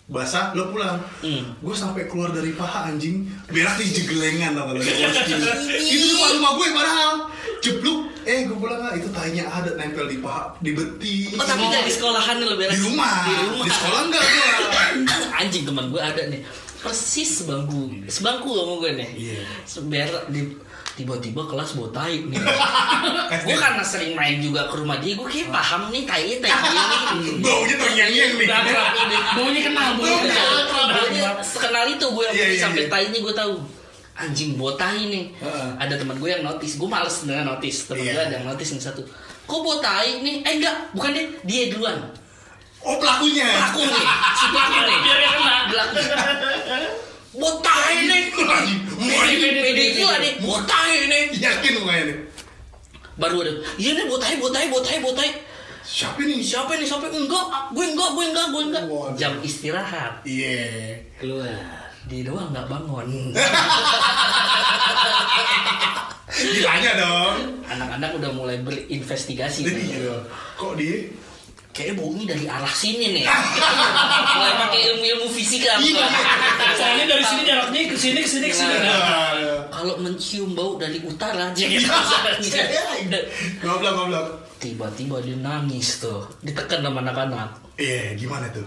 basah 0.04 0.52
lo 0.52 0.68
pulang. 0.76 1.00
Hmm. 1.24 1.56
gue 1.64 1.76
sampai 1.76 2.12
keluar 2.12 2.36
dari 2.36 2.52
paha 2.52 2.92
anjing. 2.92 3.24
Berak 3.48 3.80
di 3.80 3.88
jegelengan 3.88 4.52
tau 4.60 4.76
gak 4.76 4.84
di 4.84 5.96
itu 5.96 6.06
depan 6.12 6.30
rumah 6.40 6.52
gue 6.60 6.68
padahal. 6.76 7.14
Jeblok. 7.64 8.00
Eh 8.24 8.48
gue 8.48 8.56
pulang 8.56 8.80
nggak 8.80 8.96
itu 9.04 9.10
tainya 9.16 9.44
ada 9.48 9.72
nempel 9.80 10.08
di 10.12 10.20
paha 10.20 10.56
di 10.60 10.72
beti. 10.76 11.32
Oh 11.40 11.48
tapi 11.48 11.64
di 11.72 11.92
sekolahan 11.92 12.36
lo 12.44 12.56
berak 12.60 12.76
di 12.76 12.84
rumah. 12.84 13.16
Di 13.24 13.34
rumah. 13.48 13.64
di 13.64 13.72
sekolah 13.72 14.00
enggak 14.12 14.24
gue 14.24 14.48
Anjing 15.40 15.64
teman 15.64 15.86
gue 15.88 16.02
ada 16.04 16.22
nih. 16.28 16.42
Persis 16.84 17.40
sebangku. 17.40 17.96
Sebangku 18.12 18.52
sama 18.52 18.74
gue 18.84 18.92
nih. 19.00 19.10
Iya. 19.16 19.42
berak 19.88 20.24
di 20.36 20.42
tiba-tiba 20.94 21.42
kelas 21.50 21.74
bawa 21.74 21.90
tai 21.90 22.22
nih. 22.22 22.38
Gue 23.46 23.56
karena 23.58 23.82
sering 23.82 24.14
main 24.14 24.38
juga 24.38 24.70
ke 24.70 24.78
rumah 24.78 25.02
dia 25.02 25.18
gue 25.18 25.26
kayak 25.26 25.50
paham 25.50 25.90
nih 25.90 26.06
tai 26.06 26.38
tai 26.38 26.54
ini 27.18 27.42
baunya 27.42 27.76
terngiang-ngiang 27.82 28.32
nih. 28.38 28.46
Udah 28.46 28.60
akrab 28.62 28.94
ini. 28.96 29.18
Baunya 29.34 29.62
kenal, 29.66 29.88
baunya 29.98 30.34
Baunya 30.94 31.30
sekenal 31.42 31.86
itu 31.90 32.06
gue 32.06 32.24
yang 32.30 32.36
Iya, 32.38 32.44
pergi 32.46 32.56
iya, 32.56 32.64
sampai 32.64 32.84
iya. 32.86 32.92
tainya 32.94 33.20
gue 33.20 33.34
tahu. 33.34 33.54
Anjing 34.14 34.52
bawa 34.54 34.72
tai 34.78 35.02
nih. 35.10 35.26
Heeh. 35.34 35.70
ada 35.82 35.94
teman 35.98 36.16
gue 36.22 36.30
yang 36.30 36.44
notice 36.46 36.78
gue 36.78 36.86
males 36.86 37.16
dengan 37.26 37.46
notice. 37.50 37.90
Teman 37.90 38.06
gue 38.06 38.14
ada 38.14 38.36
yang 38.38 38.46
notice 38.46 38.72
nih 38.78 38.84
satu. 38.86 39.02
Kok 39.44 39.60
bawa 39.66 39.78
tai 39.82 40.22
nih? 40.22 40.46
Eh 40.46 40.54
enggak 40.62 40.76
bukan 40.94 41.10
dia 41.10 41.26
dia 41.42 41.62
duluan. 41.74 41.98
Oh 42.84 43.00
pelakunya? 43.02 43.48
Aku 43.72 43.82
nih 43.82 44.06
si 44.38 44.46
pelaku 44.52 44.78
nih 44.86 44.98
Biar 45.02 45.18
dia 45.18 45.30
kena. 45.34 45.56
Pelaku. 45.66 45.98
Nih 47.34 48.24
Anjing, 48.34 49.54
pede 49.58 49.86
gila 49.98 50.16
nih 50.22 50.32
bawa 50.42 50.60
tai 50.70 51.10
nih. 51.10 51.24
Yakin 51.38 51.74
mukanya 51.82 52.04
nih 52.14 52.18
baru 53.14 53.46
ada. 53.46 53.52
Iya 53.78 53.92
nih 53.98 54.06
bawa 54.10 54.20
tai 54.22 54.36
bawa 54.38 54.52
tai 54.54 54.68
bawa 54.70 54.82
tai 54.86 54.98
bawa 55.02 55.14
tai 55.18 55.32
siapa 55.84 56.22
nih 56.22 56.40
siapa 56.42 56.72
nih 56.78 56.86
siapa? 56.88 57.10
Enggak. 57.10 57.46
Gue 57.74 57.86
enggak 57.90 58.10
gue 58.14 58.26
enggak 58.30 58.48
gue 58.54 58.64
enggak. 58.70 58.84
Waduh. 58.90 59.18
jam 59.18 59.34
istirahat. 59.42 60.22
Iya. 60.26 61.02
Keluar. 61.18 61.58
Dia 62.10 62.22
doang 62.28 62.52
nggak 62.52 62.68
bangun. 62.68 63.08
Ditanya 66.34 66.92
dong. 67.00 67.38
Anak-anak 67.70 68.10
udah 68.20 68.32
mulai 68.34 68.58
berinvestigasi. 68.62 69.66
Iya. 69.66 70.18
Kok 70.58 70.74
dia 70.78 71.08
kayaknya 71.74 71.94
baunya 71.98 72.26
dari 72.30 72.46
arah 72.46 72.70
sini 72.72 73.06
nih 73.12 73.26
mulai 73.26 74.54
pakai 74.60 74.80
ilmu-ilmu 74.88 75.28
fisika 75.28 75.74
Iya. 75.76 76.06
Soalnya 76.74 77.06
dari 77.08 77.24
sini 77.24 77.42
jaraknya 77.44 77.80
ke 77.86 77.98
sini 77.98 78.20
ke 78.20 78.30
sini 78.30 78.46
ke 78.48 78.56
sini. 78.56 78.76
Nah. 78.78 79.34
Aduh. 79.34 79.60
kalau 79.68 79.96
mencium 79.98 80.54
bau 80.54 80.78
dari 80.78 81.02
utara 81.02 81.50
jadi 81.52 81.82
Goblok 83.60 83.94
goblok. 83.96 84.28
tiba-tiba 84.58 85.18
dia 85.20 85.36
nangis 85.36 85.98
tuh 86.00 86.24
ditekan 86.40 86.80
sama 86.80 87.02
anak-anak 87.02 87.50
Iya, 87.76 88.14
gimana 88.16 88.48
tuh? 88.50 88.64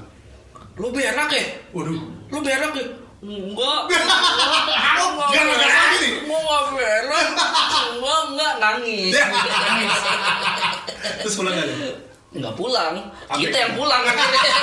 lu 0.76 0.90
berak 0.90 1.30
ya 1.30 1.44
Waduh. 1.72 1.96
lu 2.26 2.38
berak 2.42 2.74
ya 2.74 2.84
enggak 3.22 3.80
Oh, 4.98 5.08
gara-gara 5.30 5.62
lagi 5.64 5.98
nih. 6.02 6.12
mau 6.26 6.36
nggak 6.36 6.62
berak 6.74 7.26
enggak 7.88 8.20
enggak 8.28 8.52
nangis 8.58 9.14
Terus 11.22 11.34
pulang 11.34 11.54
gak 11.54 11.64
nih? 11.64 11.94
Nggak 12.36 12.54
pulang 12.54 12.94
Ambil. 13.26 13.40
kita 13.42 13.56
yang 13.58 13.72
pulang 13.72 14.02
akhirnya 14.02 14.40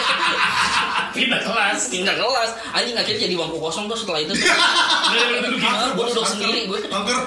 Pindah 1.14 1.38
kelas. 1.40 1.80
pindah 1.90 2.10
kelas 2.12 2.50
anjing 2.72 2.94
akhirnya 2.96 3.22
jadi 3.24 3.36
bangku 3.36 3.58
kosong 3.60 3.86
tuh 3.86 3.94
setelah 3.94 4.18
itu 4.20 4.34
tuh. 4.34 4.50
Ah, 4.50 5.90
gue 5.90 6.06
duduk 6.08 6.26
sendiri 6.26 6.66
gue 6.66 6.78
Angker. 6.84 7.18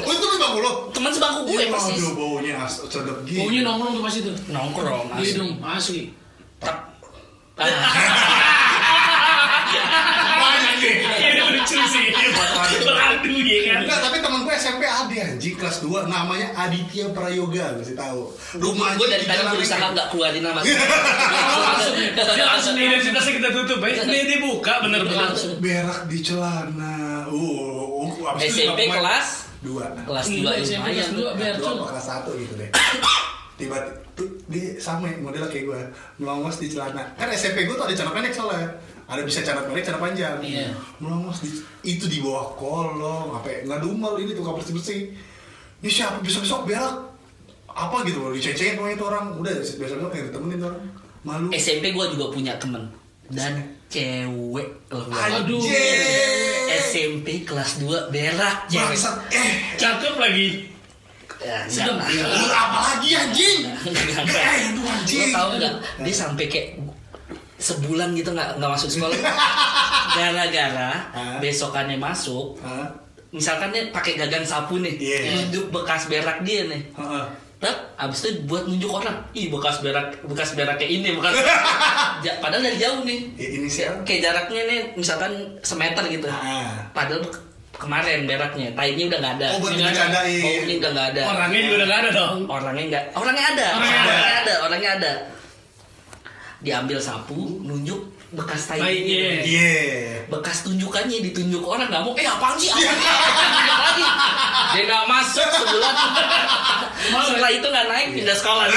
Oh, 0.00 0.10
itu 0.10 0.26
memang 0.28 0.58
lo. 0.58 0.72
teman 0.90 1.10
sebangku 1.10 1.40
gue 1.44 1.54
Iya, 1.56 1.70
persis 1.70 2.02
aduh, 2.02 2.12
baunya 2.14 2.58
sedap 2.66 3.18
gitu. 3.22 3.38
Baunya 3.40 3.60
nongkrong 3.62 3.92
tuh 3.92 4.02
pas 4.02 4.14
itu. 4.16 4.30
nongkrong 4.48 5.06
Iya 5.12 5.22
asli 5.22 5.34
dong, 5.36 5.52
asli. 5.62 6.00
Tak- 6.58 6.82
Ah, 7.58 7.66
Banyak 10.40 10.74
nih. 10.80 11.57
Ini 11.68 11.76
lucu 11.76 11.92
sih. 11.92 12.06
Beradu 12.88 13.34
ya 13.44 13.58
kan. 13.68 13.78
Enggak, 13.84 13.98
tapi 14.00 14.16
temen 14.24 14.40
gue 14.44 14.54
SMP 14.56 14.82
ada 14.88 15.16
anjing 15.28 15.56
kelas 15.60 15.76
2 15.84 16.08
namanya 16.08 16.48
Aditya 16.56 17.04
Prayoga, 17.12 17.76
gue 17.76 17.84
sih 17.84 17.96
tahu. 17.96 18.32
Rumahnya 18.56 18.96
gue 18.96 19.06
dari 19.12 19.24
di 19.24 19.28
tadi 19.28 19.42
berusaha 19.44 19.86
nggak 19.92 20.06
keluarin 20.12 20.42
nama 20.42 20.60
Dia 20.64 22.44
langsung 22.48 22.74
identitasnya 22.76 23.32
kita 23.36 23.48
tutup 23.52 23.78
ya. 23.84 24.02
Ini 24.04 24.20
dibuka 24.36 24.80
bener-bener. 24.80 25.36
berak 25.60 26.00
di 26.08 26.18
celana. 26.24 27.28
Uh, 27.28 28.08
uh, 28.08 28.32
abis 28.34 28.56
itu 28.56 28.64
SMP 28.64 28.88
kelas 28.88 29.28
dua. 29.60 29.84
kelas 30.06 30.26
dua 30.30 30.52
SMP 30.62 30.86
kelas 30.96 31.12
dua, 31.12 31.30
biar 31.36 31.54
kelas 31.60 32.04
satu 32.06 32.32
gitu 32.38 32.54
deh. 32.56 32.70
Tiba 33.58 33.78
tuh 34.14 34.38
dia 34.46 34.78
sama 34.78 35.10
ya, 35.10 35.18
modelnya 35.18 35.50
kayak 35.50 35.66
gue 35.66 35.80
melongos 36.22 36.62
di 36.62 36.70
celana. 36.70 37.10
Kan 37.18 37.28
SMP 37.34 37.66
gue 37.66 37.74
tuh 37.74 37.84
ada 37.84 37.94
celana 37.94 38.14
pendek 38.16 38.32
soalnya. 38.32 38.70
Ada 39.08 39.24
bisa 39.24 39.40
celana 39.40 39.64
pendek, 39.64 39.88
celana 39.88 40.04
panjang. 40.04 40.36
Iya. 40.44 40.68
Melongos 41.00 41.40
di 41.40 41.48
itu 41.80 42.04
di 42.12 42.20
bawah 42.20 42.52
kolong, 42.60 43.32
apa 43.32 43.48
ya, 43.48 43.58
nggak 43.64 43.80
dumel 43.80 44.20
ini 44.20 44.36
tuh 44.36 44.44
bersih 44.44 44.74
bersih. 44.76 45.00
Ini 45.80 45.88
siapa 45.88 46.20
besok 46.20 46.44
besok 46.44 46.60
berak 46.68 47.08
apa 47.78 48.02
gitu 48.04 48.18
loh 48.20 48.34
dicecengin 48.36 48.76
sama 48.76 48.92
itu 48.92 49.04
orang. 49.08 49.24
Udah 49.40 49.52
besok 49.56 49.76
besok 49.80 50.12
yang 50.12 50.28
ditemenin 50.28 50.56
tuh 50.60 50.68
orang. 50.68 50.82
Malu. 51.24 51.48
SMP 51.56 51.96
gue 51.96 52.04
juga 52.12 52.26
punya 52.30 52.52
temen. 52.60 52.84
Dan 53.28 53.76
cewek 53.88 54.68
loh 54.92 55.04
Aduh. 55.08 55.60
SMP 56.92 57.48
kelas 57.48 57.80
2 57.80 58.12
berak 58.12 58.68
cewek. 58.68 58.92
Bangsat 58.92 59.14
eh. 59.32 59.50
Cakep 59.80 60.14
lagi. 60.20 60.48
ya, 61.38 61.62
lu 61.70 62.46
apa 62.50 62.78
lagi 62.82 63.14
anjing. 63.14 63.60
Eh 63.62 64.74
aduh 64.74 64.82
Lo 64.82 64.90
anjing 64.90 65.30
tau 65.30 65.48
nggak? 65.54 65.74
Dia 66.02 66.14
sampai 66.14 66.44
kayak 66.50 66.68
sebulan 67.58 68.14
gitu 68.14 68.30
nggak 68.30 68.56
nggak 68.56 68.70
masuk 68.70 68.88
sekolah 68.88 69.14
gara-gara 70.14 70.90
besokannya 71.38 71.96
masuk 71.96 72.56
Hah? 72.60 72.86
misalkan 73.28 73.68
dia 73.68 73.84
pakai 73.88 74.16
gagang 74.16 74.42
sapu 74.42 74.78
nih 74.78 74.94
Iya. 74.96 75.18
nunjuk 75.36 75.68
bekas 75.70 76.06
berak 76.06 76.40
dia 76.42 76.64
nih 76.64 76.80
Heeh. 76.92 77.24
Tet, 77.58 77.74
abis 77.98 78.22
itu 78.22 78.46
buat 78.46 78.62
nunjuk 78.64 78.86
orang, 78.86 79.18
ih 79.34 79.50
bekas 79.50 79.82
berak, 79.82 80.14
bekas 80.22 80.54
berak 80.54 80.78
kayak 80.78 80.94
ini, 80.94 81.10
bekas. 81.10 81.34
Ja- 82.22 82.38
padahal 82.38 82.62
dari 82.62 82.78
jauh 82.78 83.02
nih, 83.02 83.18
Ya, 83.34 83.48
ini 83.50 83.66
siapa? 83.66 83.98
kayak 84.06 84.20
jaraknya 84.22 84.62
nih, 84.62 84.78
misalkan 84.94 85.34
semeter 85.58 86.06
gitu. 86.06 86.30
Ah. 86.30 86.86
Padahal 86.94 87.18
kemarin 87.74 88.30
beraknya, 88.30 88.70
tainya 88.72 89.10
udah 89.10 89.18
nggak 89.18 89.34
ada. 89.42 89.46
Oh, 89.50 89.58
buat 89.58 89.74
Nggak 89.74 89.90
ada. 89.90 89.90
dibercandain. 89.90 90.38
Baunya 90.38 90.74
udah 90.78 90.90
nggak 90.94 91.08
ada. 91.10 91.22
Orangnya 91.26 91.58
juga 91.58 91.74
udah 91.74 91.88
gak 91.88 91.98
ada 91.98 92.10
dong. 92.14 92.36
Orangnya 92.46 92.84
nggak, 92.86 93.04
orangnya 93.12 93.44
ada, 93.44 93.66
Orangnya 93.74 93.98
ada. 93.98 94.06
orangnya 94.06 94.36
ada, 94.38 94.54
orangnya 94.62 94.90
ada. 94.94 95.12
Diambil 96.58 96.98
sapu, 96.98 97.62
nunjuk, 97.62 98.17
bekas 98.28 98.62
tai 98.64 98.76
Tainya. 98.76 99.40
Iya. 99.40 99.72
bekas 100.28 100.60
tunjukannya 100.60 101.24
ditunjuk 101.24 101.64
orang 101.64 101.88
nggak 101.88 102.02
mau 102.02 102.12
eh 102.12 102.24
apaan 102.24 102.54
sih? 102.54 102.68
Apaan 102.68 102.84
lagi 102.84 104.04
dia 104.70 104.82
nggak 104.84 105.04
masuk 105.06 105.48
sebulan 105.48 105.94
setelah 107.24 107.50
itu 107.50 107.66
nggak 107.66 107.86
naik 107.86 108.08
pindah 108.12 108.36
sekolah. 108.36 108.66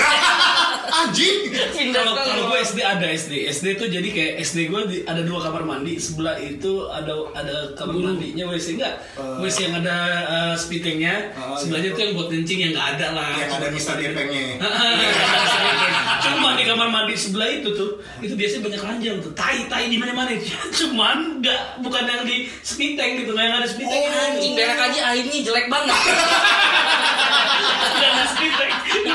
Anjing. 0.91 1.51
pindah 1.71 1.91
Kalau 1.97 2.13
sekolah. 2.13 2.25
kalau 2.25 2.43
gue 2.47 2.59
SD 2.61 2.79
ada 2.81 3.07
SD, 3.07 3.33
SD 3.49 3.65
tuh 3.75 3.87
jadi 3.87 4.07
kayak 4.07 4.33
SD 4.41 4.67
gue 4.67 4.81
di- 4.85 5.03
ada 5.05 5.19
dua 5.21 5.39
kamar 5.41 5.63
mandi, 5.63 5.95
sebelah 5.95 6.35
itu 6.37 6.83
ada 6.85 7.11
ada 7.31 7.55
kamar 7.73 7.95
mandinya 7.97 8.47
WC 8.47 8.75
enggak, 8.75 8.99
WC 9.39 9.57
yang 9.65 9.75
ada 9.77 9.95
uh, 10.21 10.53
spitingnya, 10.53 11.31
Oh, 11.33 11.55
sebelahnya 11.55 11.89
iya. 11.89 11.95
tuh 11.95 12.01
yang 12.01 12.13
buat 12.13 12.27
kencing 12.29 12.59
yang 12.61 12.71
nggak 12.71 12.87
ada 12.93 13.07
lah. 13.13 13.29
Yang 13.37 13.51
ada 13.53 13.67
Mister 13.69 13.95
Gepengnya. 13.97 14.43
Cuma 16.21 16.53
di 16.53 16.63
kamar 16.63 16.87
mandi 16.87 17.15
sebelah 17.15 17.49
itu 17.49 17.69
tuh, 17.71 17.91
itu 18.19 18.33
biasanya 18.35 18.61
banyak 18.61 18.81
ranjang 18.81 19.15
tuh, 19.19 19.31
tai 19.41 19.65
tai 19.65 19.89
di 19.89 19.97
mana 19.97 20.13
mana. 20.13 20.29
Cuman 20.77 21.41
nggak 21.41 21.81
bukan 21.81 22.03
yang 22.05 22.21
di 22.21 22.45
spiteng 22.61 23.17
gitu, 23.17 23.33
nggak 23.33 23.41
yang 23.43 23.57
ada 23.57 23.65
spiteng. 23.65 24.01
anjing 24.05 24.53
berak 24.53 24.77
aja 24.79 25.01
airnya 25.09 25.39
jelek 25.41 25.65
banget 25.65 25.97
Nggak 27.91 28.11
ada 28.11 28.25
spiteng. 28.27 28.71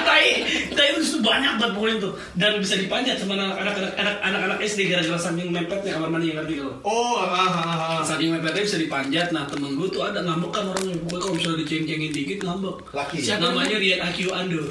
Tai 0.07 0.27
tai 0.73 0.87
itu 0.89 1.01
tuh 1.05 1.21
banyak 1.21 1.59
banget 1.59 1.73
pokoknya 1.73 1.97
tuh, 2.01 2.13
dan 2.35 2.59
bisa 2.59 2.75
dipanjat 2.75 3.19
sama 3.19 3.35
anak-anak 3.35 3.75
anak- 3.95 4.21
anak-anak 4.21 4.59
SD 4.61 4.87
gara-gara 4.87 5.19
saking 5.21 5.51
mepetnya 5.51 5.91
kamar 5.93 6.09
mandi 6.09 6.31
yang 6.31 6.39
ngerti 6.39 6.55
kalau. 6.59 6.75
Oh, 6.83 7.19
ah, 7.19 7.27
ah, 7.27 7.51
ah, 7.51 7.67
ah. 7.67 8.01
Saking 8.03 8.31
mepetnya 8.33 8.63
bisa 8.63 8.79
dipanjat, 8.79 9.27
nah 9.31 9.45
temen 9.47 9.75
gue 9.75 9.89
tuh 9.89 10.01
ada 10.01 10.23
ngambek 10.23 10.51
kan 10.53 10.65
orangnya 10.65 10.95
Pokoknya 11.03 11.21
kalau 11.21 11.35
misalnya 11.35 11.59
diceng-cengin 11.61 12.13
dikit 12.13 12.39
ngambek 12.41 12.77
Laki. 12.93 13.17
Siapa 13.19 13.43
namanya 13.45 13.77
Rian 13.77 14.01
Akio 14.01 14.31
Ando 14.31 14.63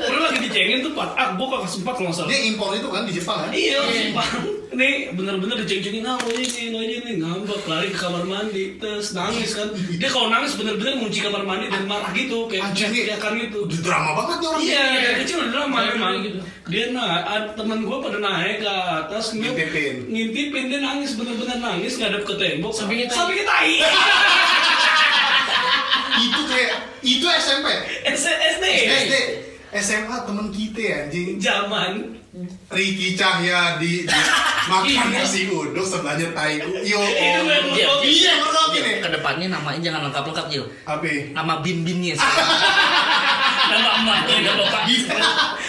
Pernah 0.00 0.22
lagi 0.26 0.38
dicengin 0.40 0.80
tuh 0.80 0.92
Pat, 0.92 1.12
ah 1.14 1.36
gue 1.36 1.46
kakak 1.46 1.68
sempat 1.68 1.94
kalau 1.96 2.10
salah 2.10 2.28
Dia 2.28 2.40
impor 2.46 2.72
itu 2.72 2.88
kan 2.88 3.04
di 3.04 3.12
Jepang 3.12 3.38
kan? 3.38 3.50
Iya, 3.52 3.78
sumpah. 3.84 4.26
Nih, 4.70 5.10
bener-bener 5.12 5.60
diceng-cengin 5.60 6.06
ah, 6.06 6.14
lo 6.16 6.30
ini, 6.30 6.70
lo 6.70 6.78
ini, 6.78 7.18
ngambek, 7.18 7.66
lari 7.66 7.90
ke 7.90 7.98
kamar 7.98 8.22
mandi, 8.22 8.78
terus 8.78 9.12
nangis 9.12 9.52
kan. 9.52 9.68
Dia 9.74 10.08
kalau 10.08 10.30
nangis 10.30 10.54
bener-bener 10.54 10.94
ngunci 10.96 11.20
kamar 11.20 11.42
mandi 11.42 11.66
dan 11.66 11.84
marah 11.84 12.08
gitu, 12.14 12.46
kayak 12.46 12.70
teriakan 12.72 13.32
gitu. 13.40 13.66
Drama 13.82 14.10
banget 14.16 14.36
nih 14.38 14.48
orang. 14.48 14.62
Iya, 14.62 14.84
dari 14.96 15.16
kecil 15.20 15.36
udah 15.36 15.50
drama 15.52 15.76
Iya, 15.76 15.90
emang. 15.92 16.14
gitu. 16.22 16.38
Dia 16.70 16.84
nah, 16.94 17.10
temen 17.52 17.82
gue 17.82 17.96
pada 17.98 18.18
naik 18.18 18.56
ke 18.62 18.72
atas 19.02 19.34
ngintip- 19.34 19.58
Ngintipin. 19.58 19.94
ngintipin 20.06 20.64
dia 20.70 20.80
nangis 20.80 21.18
bener-bener 21.18 21.58
nangis 21.58 21.98
ngadep 21.98 22.22
ke 22.22 22.34
tembok 22.38 22.70
Sampai 22.70 23.02
kita- 23.02 23.10
sampai 23.12 23.34
kita 23.36 23.50
tai. 23.50 23.74
Itu 26.12 26.40
kayak 26.44 26.72
itu 27.00 27.26
SMP. 27.28 27.66
SD 28.04 28.26
SD. 28.60 29.14
SMA 29.72 30.16
temen 30.22 30.50
kita 30.50 30.82
anjing. 31.00 31.38
zaman 31.38 32.18
Ricky 32.68 33.14
Cahyadi 33.14 34.02
di 34.02 34.20
makan 34.70 35.08
nasi 35.10 35.46
uduk 35.46 35.82
sebelahnya 35.82 36.30
tai 36.30 36.58
Yo. 36.80 36.98
Itu 36.98 37.42
yang 37.42 37.46
Iya, 37.68 37.86
Oh, 37.88 37.98
iya 38.00 38.32
mergoki 38.36 38.78
nih. 38.80 38.94
ke 38.98 39.08
depannya 39.10 39.46
namanya 39.48 39.78
jangan 39.80 40.00
lengkap-lengkap 40.06 40.46
Jil 40.46 40.64
Apa? 40.84 41.02
Iya, 41.02 41.30
nama 41.32 41.58
bim-bimnya 41.58 42.14
sih 42.14 42.22
nama 43.68 43.90
emaknya 43.96 44.34
nama 44.44 44.58
bapak 44.60 44.82
Gitu. 44.86 45.10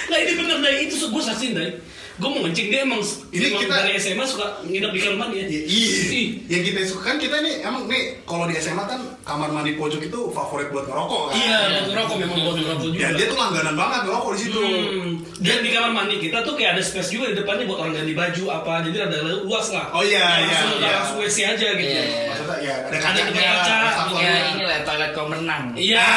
nah 0.07 0.17
ini 0.17 0.33
bener 0.35 0.57
deh 0.59 0.73
itu 0.83 0.95
gue 0.99 1.23
saksiin 1.23 1.53
deh 1.53 1.69
gue 2.13 2.27
mau 2.27 2.41
ngencing 2.41 2.67
dia 2.67 2.81
emang 2.81 2.99
Ini 3.29 3.45
emang 3.47 3.61
kita- 3.61 3.77
dari 3.77 3.91
SMA 3.95 4.25
suka 4.25 4.45
nginep 4.63 4.91
di 4.91 4.99
kamar 4.99 5.17
mandi 5.21 5.35
ya 5.35 5.45
Iya, 5.47 5.63
iya. 5.63 6.23
Yang 6.49 6.61
kita 6.67 6.79
suka 6.85 7.01
kan 7.03 7.15
kita 7.17 7.37
nih 7.39 7.55
emang 7.61 7.83
nih 7.85 8.03
kalau 8.23 8.45
di 8.45 8.55
SMA 8.55 8.83
kan 8.83 8.99
kamar 9.21 9.49
mandi 9.49 9.73
pojok 9.73 10.01
itu 10.01 10.19
favorit 10.29 10.69
buat 10.69 10.85
ngerokok 10.85 11.21
kan. 11.23 11.33
iya 11.35 11.57
buat 11.71 11.85
ngerokok 11.87 12.15
memang 12.17 12.37
buat 12.41 12.55
ngerokok 12.57 12.79
juga 12.83 12.97
Ya 12.97 13.09
dia 13.11 13.25
tuh 13.25 13.37
langganan 13.37 13.75
banget 13.75 14.01
ngerokok 14.03 14.31
di 14.31 14.39
situ. 14.39 14.61
Hmm. 14.61 15.11
Dan 15.39 15.57
di 15.59 15.69
kamar 15.69 15.91
mandi 15.91 16.15
kita 16.17 16.37
tuh 16.41 16.53
kayak 16.53 16.71
ada 16.71 16.83
space 16.83 17.09
juga 17.09 17.25
di 17.27 17.37
depannya 17.37 17.65
buat 17.65 17.79
orang 17.79 17.93
ganti 17.95 18.13
baju 18.13 18.43
apa, 18.51 18.73
jadi 18.83 18.97
ada 19.03 19.17
luas 19.41 19.67
lah. 19.71 19.85
Oh, 19.91 20.03
iya, 20.03 20.21
iya, 20.37 20.45
langsung, 20.47 20.71
iya. 20.77 20.91
langsung 20.93 21.17
WC 21.17 21.37
aja 21.47 21.67
gitu. 21.73 21.89
Iya, 21.89 22.03
iya. 22.03 22.23
Maksudnya 22.27 22.57
ya 22.59 22.73
ada 22.83 22.97
kaca, 22.99 23.21
kaca. 23.25 23.73
ada 23.73 23.89
sablonnya. 23.91 24.29
kayak 24.29 24.45
ini 24.51 24.63
lah 24.63 24.79
toilet 24.83 25.11
kolam 25.11 25.31
renang 25.33 25.63
Iya, 25.73 26.07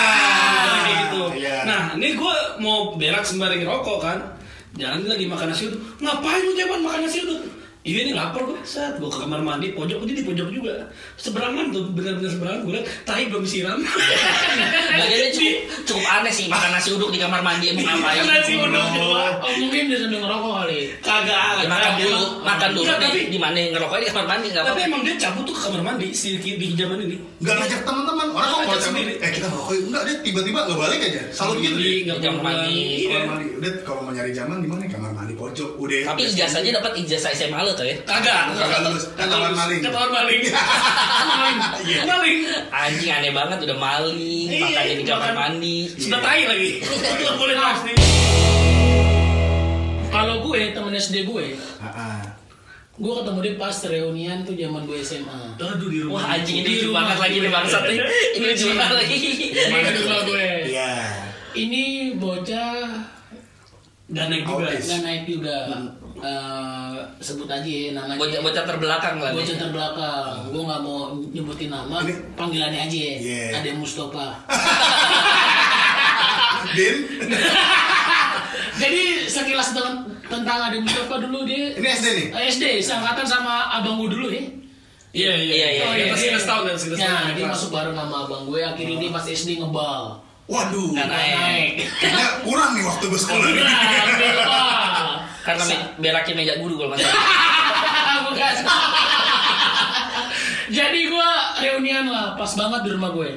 kayak 0.76 0.96
gitu. 1.00 1.22
Iya. 1.38 1.56
Nah, 1.64 1.82
ini 1.94 2.08
gue 2.12 2.34
mau 2.58 2.78
berak 2.94 3.24
sembari 3.24 3.56
ngerokok 3.58 3.98
kan. 3.98 4.18
Jalan 4.74 5.06
lagi 5.06 5.30
makan 5.30 5.54
nasi 5.54 5.70
uduk. 5.70 5.80
Ngapain 6.02 6.42
lu 6.42 6.52
Jaman 6.58 6.80
makan 6.82 7.00
nasi 7.06 7.18
uduk? 7.22 7.40
Iya 7.84 8.00
ini 8.00 8.12
lapar 8.16 8.40
gue 8.42 8.56
saat 8.64 8.96
gue 8.96 9.04
ke 9.04 9.18
kamar 9.20 9.44
mandi 9.44 9.68
pojok 9.70 10.08
dia 10.08 10.16
di 10.16 10.24
pojok 10.24 10.48
juga 10.48 10.88
seberangan 11.14 11.68
tuh 11.68 11.84
benar-benar 11.92 12.32
seberangan 12.32 12.60
gue 12.64 12.72
liat 12.74 12.86
tai 13.04 13.28
belum 13.28 13.44
disiram 13.44 13.76
Bagiannya 14.96 15.28
cukup, 15.30 15.56
cukup 15.84 16.04
aneh 16.08 16.32
sih 16.32 16.46
makan 16.48 16.70
nasi 16.72 16.88
uduk 16.90 17.12
di 17.12 17.20
kamar 17.20 17.44
mandi 17.44 17.76
emang 17.76 17.84
ngapain 17.92 18.24
nasi 18.24 18.56
uduk 18.56 18.72
coba 18.88 19.22
Oh 19.44 19.52
mungkin 19.60 19.92
dia 19.92 19.98
sambil 20.00 20.18
ngerokok 20.18 20.52
kali. 20.56 20.80
kagak 21.04 21.48
Ya, 21.54 21.66
makan 21.68 21.92
dulu, 22.00 22.22
makan 22.40 22.68
dulu 22.72 22.82
Enggak, 22.84 22.98
tapi 22.98 23.12
di, 23.14 23.28
di 23.28 23.38
mana 23.38 23.58
ngerokoknya 23.68 24.00
di 24.00 24.08
kamar 24.08 24.26
mandi 24.26 24.46
nggak 24.48 24.64
tapi 24.64 24.70
apa-apa. 24.72 24.88
emang 24.88 25.00
dia 25.04 25.14
cabut 25.20 25.42
tuh 25.44 25.54
ke 25.54 25.60
kamar 25.60 25.82
mandi 25.84 26.06
si 26.10 26.28
di, 26.40 26.50
di 26.56 26.66
zaman 26.72 26.98
ini 26.98 27.16
Nggak 27.44 27.54
ngajak 27.60 27.80
teman-teman. 27.84 28.26
Orang 28.32 28.48
kok 28.48 28.60
Ngajak 28.64 28.80
sendiri. 28.80 29.12
Eh 29.20 29.30
kita 29.30 29.46
ngerokok. 29.46 29.74
Enggak 29.84 30.02
dia 30.02 30.14
tiba-tiba 30.24 30.58
nggak 30.64 30.78
balik 30.80 31.00
aja. 31.04 31.20
Selalu 31.30 31.52
gitu. 31.60 31.76
Dia. 31.76 31.92
nggak 32.00 32.18
Kamar 32.24 32.40
mandi. 32.40 32.72
Iya. 32.80 33.12
Kamar 33.12 33.28
mandi. 33.28 33.46
Udah 33.54 33.72
kalau 33.84 34.00
mau 34.00 34.12
nyari 34.16 34.32
zaman 34.32 34.56
di 34.58 34.68
mana? 34.72 34.82
Kamar 34.88 35.12
mandi 35.12 35.34
pojok. 35.36 35.70
Udah. 35.76 36.00
Tapi 36.08 36.20
ijazahnya 36.32 36.72
dapat 36.72 36.92
ijazah 37.04 37.30
SMA 37.36 37.60
tuh 37.74 37.84
ya. 37.84 37.96
kagak 38.02 38.42
Kagak 38.52 38.80
lulus. 38.84 39.04
Kan 39.12 39.26
maling. 39.30 39.80
kamar 39.80 40.08
maling 40.08 40.42
maling 40.44 41.58
Iya. 41.88 42.00
maling 42.04 42.38
Anjing 42.70 43.10
aneh 43.12 43.30
banget 43.30 43.58
udah 43.60 43.76
maling, 43.76 44.46
Iya, 44.46 44.60
makannya 44.64 44.94
di 44.94 45.04
kamar 45.04 45.32
mandi. 45.32 45.76
sudah 45.94 46.20
tai 46.20 46.42
lagi 46.44 46.70
nggak 46.80 47.34
boleh 47.34 47.54
nangis 47.54 47.80
nih 47.84 47.96
Kalau 50.06 50.34
gue 50.40 50.70
temen 50.70 50.94
SD 50.94 51.26
gue, 51.26 51.58
gue 52.94 53.12
ketemu 53.18 53.38
dia 53.40 53.54
pas 53.56 53.74
reunian 53.82 54.46
tuh 54.46 54.54
zaman 54.54 54.86
gue 54.86 55.02
SMA. 55.02 55.58
aduh 55.58 55.90
di 55.90 55.98
rumah 56.00 56.22
Wah 56.22 56.38
anjing 56.38 56.56
ini 56.56 56.64
Di 56.64 56.74
lucu 56.78 56.88
banget 56.94 57.18
lagi 57.18 57.36
nih 57.36 57.50
bangsat 57.50 57.82
nih. 57.84 57.98
Ini 58.36 58.44
lucu 58.46 58.66
banget 58.70 58.94
lagi. 58.94 59.16
Ini 59.50 59.98
rumah 59.98 60.20
gue. 60.22 60.46
Iya. 60.70 60.90
Ini 61.52 61.82
bocah 62.14 62.78
dan 64.06 64.26
naik 64.28 64.44
juga 64.44 64.66
nggak 64.70 65.00
naik 65.02 65.22
juga. 65.24 65.56
Eh, 66.24 66.92
sebut 67.20 67.44
aja 67.44 67.62
ya 67.62 67.92
namanya. 67.92 68.16
Bocah 68.16 68.40
bocah 68.40 68.64
terbelakang 68.64 69.14
lah. 69.20 69.30
Bocah 69.30 69.54
terbelakang. 69.54 70.34
Gue 70.48 70.62
nggak 70.64 70.80
mau 70.80 71.12
nyebutin 71.28 71.68
nama. 71.68 72.00
Ini- 72.00 72.32
Panggilannya 72.32 72.80
aja. 72.82 72.96
Iya. 73.20 73.46
Ada 73.54 73.70
Mustafa. 73.74 74.26
Din. 76.74 76.96
Jadi 78.74 79.02
sekilas 79.24 79.70
tentang 79.70 80.02
tentang 80.24 80.58
Ade 80.64 80.80
Mustafa 80.80 81.20
dulu 81.20 81.44
dia 81.44 81.70
Ini 81.72 81.86
SD 81.86 82.06
nih. 82.10 82.26
Eh, 82.32 82.42
SD 82.48 82.64
seangkatan 82.80 83.22
sama 83.22 83.70
abang 83.70 84.00
gue 84.00 84.08
dulu 84.10 84.26
ya. 84.28 84.42
iya 85.12 85.30
iya 85.30 85.54
Iya, 85.54 85.68
iya, 85.70 85.82
oh 85.84 85.92
iya. 85.92 86.00
iya 86.00 86.06
pasti 86.10 86.26
udah 86.26 86.40
setahun 86.40 86.62
dan 86.64 86.76
sudah 86.76 86.96
Nah, 86.96 87.06
setahun 87.06 87.30
dia 87.30 87.44
masuk 87.46 87.68
bareng 87.70 87.94
sama 87.94 88.16
abang 88.24 88.42
gue. 88.44 88.58
Akhirnya 88.60 88.96
dia 88.98 89.10
pas 89.12 89.24
SD 89.24 89.48
ngebal. 89.56 90.02
Waduh. 90.44 90.90
Nggak 90.90 91.06
naik. 91.06 91.70
Kayaknya 92.00 92.24
kurang 92.42 92.70
nih 92.72 92.82
waktu 92.82 93.04
gue 93.06 93.20
sekolah 93.20 93.44
nih. 93.46 93.60
Nah, 93.60 94.04
ngebal. 94.10 95.13
Karena 95.44 95.62
me- 95.62 95.84
beraknya 96.00 96.34
meja 96.34 96.54
guru 96.56 96.74
kalau 96.74 96.88
nggak 96.90 97.00
salah. 97.00 97.24
Bukan. 98.26 98.54
Jadi 100.66 101.00
gue 101.06 101.28
reunian 101.60 102.08
lah, 102.08 102.32
pas 102.34 102.48
banget 102.50 102.80
di 102.82 102.90
rumah 102.90 103.12
gue. 103.12 103.30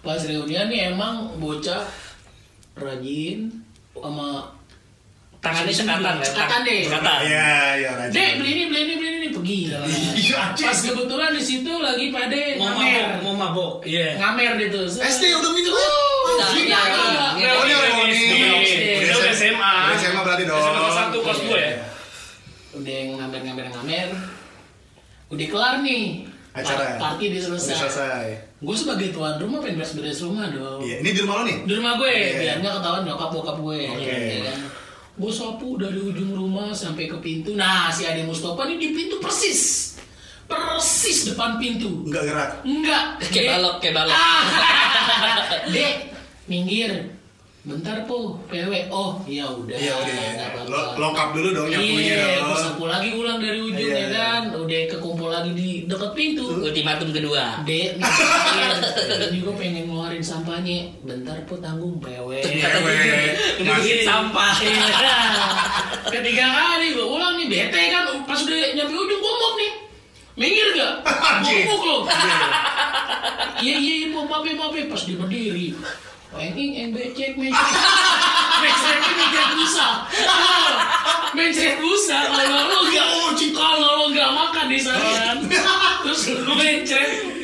Pas 0.00 0.20
reunian 0.20 0.68
nih 0.68 0.92
emang 0.92 1.36
bocah 1.36 1.84
rajin 2.74 3.48
sama 3.92 4.56
Tangannya 5.40 5.72
sekatan 5.72 6.20
ya. 6.20 6.26
Sekatan 6.26 6.60
deh. 6.62 6.80
Sekatan. 6.84 7.18
Iya, 7.24 7.48
iya 7.80 7.90
rajin. 7.96 8.12
Dek 8.12 8.30
beli 8.36 8.50
ini 8.52 8.64
beli 8.68 8.80
ini 8.82 8.94
beli 8.94 9.10
ini 9.16 9.28
pergi 9.32 9.60
lah. 9.72 9.80
Iya, 9.88 10.36
anjing. 10.52 10.66
Pas 10.68 10.78
kebetulan 10.84 11.30
di 11.32 11.40
situ 11.40 11.72
lagi 11.80 12.12
pada 12.12 12.36
mau 12.60 12.68
ngamer. 12.70 13.00
mabok 13.00 13.20
mau 13.24 13.34
mabok 13.34 13.74
iya 13.88 14.20
Ngamer 14.20 14.60
gitu. 14.60 14.84
SD 14.84 15.32
udah 15.32 15.50
gitu. 15.50 15.72
Nah, 16.38 16.48
iya, 16.54 16.80
iya. 17.34 17.50
Oh, 17.56 17.64
ini 17.64 17.74
reuni. 17.74 18.22
SD. 18.62 19.10
Udah 19.10 19.32
SMA. 19.32 19.72
SMA 19.96 20.20
berarti 20.22 20.44
dong. 20.44 20.60
SMA 20.60 20.78
kelas 20.78 20.94
satu, 20.96 21.18
kelas 21.20 21.38
dua 21.42 21.58
ya? 21.58 21.72
Udah 22.70 22.96
ngamer 23.18 23.40
ngamer 23.42 23.66
ngamer. 23.72 24.08
Udah 25.30 25.46
kelar 25.48 25.74
nih. 25.82 26.04
Acara. 26.50 26.98
Party 26.98 27.24
udah 27.30 27.42
selesai. 27.46 27.74
Selesai. 27.78 28.26
Gue 28.58 28.74
sebagai 28.74 29.14
tuan 29.14 29.38
rumah 29.38 29.62
pengen 29.62 29.78
beres-beres 29.78 30.20
rumah 30.20 30.50
dong. 30.50 30.82
Iya, 30.82 31.00
ini 31.00 31.08
di 31.14 31.20
rumah 31.22 31.34
lo 31.40 31.42
nih? 31.46 31.56
Di 31.62 31.72
rumah 31.78 31.92
gue, 31.96 32.10
Iya. 32.10 32.34
biar 32.36 32.54
nggak 32.60 32.74
ketahuan 32.82 33.02
nyokap 33.06 33.30
bokap 33.30 33.56
gue. 33.62 33.78
Oke. 33.88 34.10
ya 34.10 34.40
kan? 34.50 34.58
Gue 35.14 35.32
sapu 35.32 35.78
dari 35.78 36.00
ujung 36.00 36.32
rumah 36.34 36.74
sampai 36.74 37.06
ke 37.06 37.16
pintu. 37.22 37.54
Nah, 37.54 37.88
si 37.88 38.02
Ade 38.04 38.26
Mustafa 38.26 38.66
ini 38.66 38.76
di 38.76 38.88
pintu 38.90 39.22
persis. 39.22 39.94
Persis 40.50 41.30
depan 41.30 41.62
pintu. 41.62 42.02
Enggak 42.10 42.26
gerak. 42.26 42.50
Enggak. 42.66 43.04
Kayak 43.30 43.46
balok, 43.54 43.74
kayak 43.78 43.94
balok. 43.94 44.10
Ah. 44.12 44.42
Dek, 45.70 46.09
minggir. 46.50 46.92
bentar 47.60 48.08
po 48.08 48.40
PW 48.48 48.88
oh 48.88 49.20
ya 49.28 49.44
udah 49.44 49.76
Iya 49.76 49.92
udah. 49.92 50.16
apa-apa. 50.48 50.60
Lo 50.64 50.80
lengkap 50.96 51.28
dulu 51.30 51.48
dong 51.52 51.68
Iya, 51.68 52.40
pas 52.40 52.72
aku 52.72 52.88
lagi 52.88 53.12
ulang 53.12 53.36
dari 53.36 53.60
ujung 53.60 53.76
Iya. 53.84 54.00
ya 54.00 54.08
kan, 54.10 54.42
udah 54.56 54.80
kekumpul 54.88 55.28
lagi 55.28 55.52
di 55.52 55.84
dekat 55.84 56.16
pintu. 56.16 56.48
Ultimatum 56.56 57.12
kedua. 57.12 57.60
Dek, 57.62 58.00
nih, 58.00 58.08
juga 59.30 59.60
pengen 59.60 59.84
ngeluarin 59.86 60.24
sampahnya. 60.24 60.88
Bentar 61.04 61.36
po 61.44 61.60
tanggung 61.60 62.00
PW. 62.00 62.32
Nungguin 63.60 63.98
sampah. 64.02 64.52
Iya. 64.56 65.18
Ketiga 66.08 66.44
kali 66.48 66.96
gue 66.96 67.04
ulang 67.04 67.36
nih 67.36 67.46
bete 67.46 67.82
kan 67.92 68.08
pas 68.24 68.40
udah 68.40 68.56
nyampe 68.72 68.94
ujung 68.94 69.20
gomok 69.20 69.52
nih. 69.54 69.72
Minggir 70.34 70.68
gak? 70.72 70.94
Gomok 71.44 71.80
lo. 71.84 71.96
Iya 73.60 73.74
iya 73.76 73.94
iya 74.00 74.06
po 74.08 74.24
maaf 74.24 74.40
ya, 74.42 74.56
maaf 74.56 74.72
ya. 74.72 74.88
pas 74.88 75.02
dia 75.04 75.12
berdiri. 75.14 75.76
Eng 76.30 76.54
ing 76.54 76.72
eng 76.78 76.90
becek 76.94 77.34
mencret. 77.34 77.74
Mencretnya 78.62 79.12
mencret 79.18 79.50
busa. 79.58 79.88
Mencret 81.34 81.76
busa 81.82 82.18
kalau 82.30 82.62
lo 82.70 82.78
gak 82.94 83.08
kalau 83.50 83.90
lo 83.98 84.06
gak 84.14 84.30
makan 84.30 84.66
di 84.70 84.78
sana. 84.78 85.34
Terus 86.06 86.22
lo 86.46 86.54
mencret. 86.54 87.39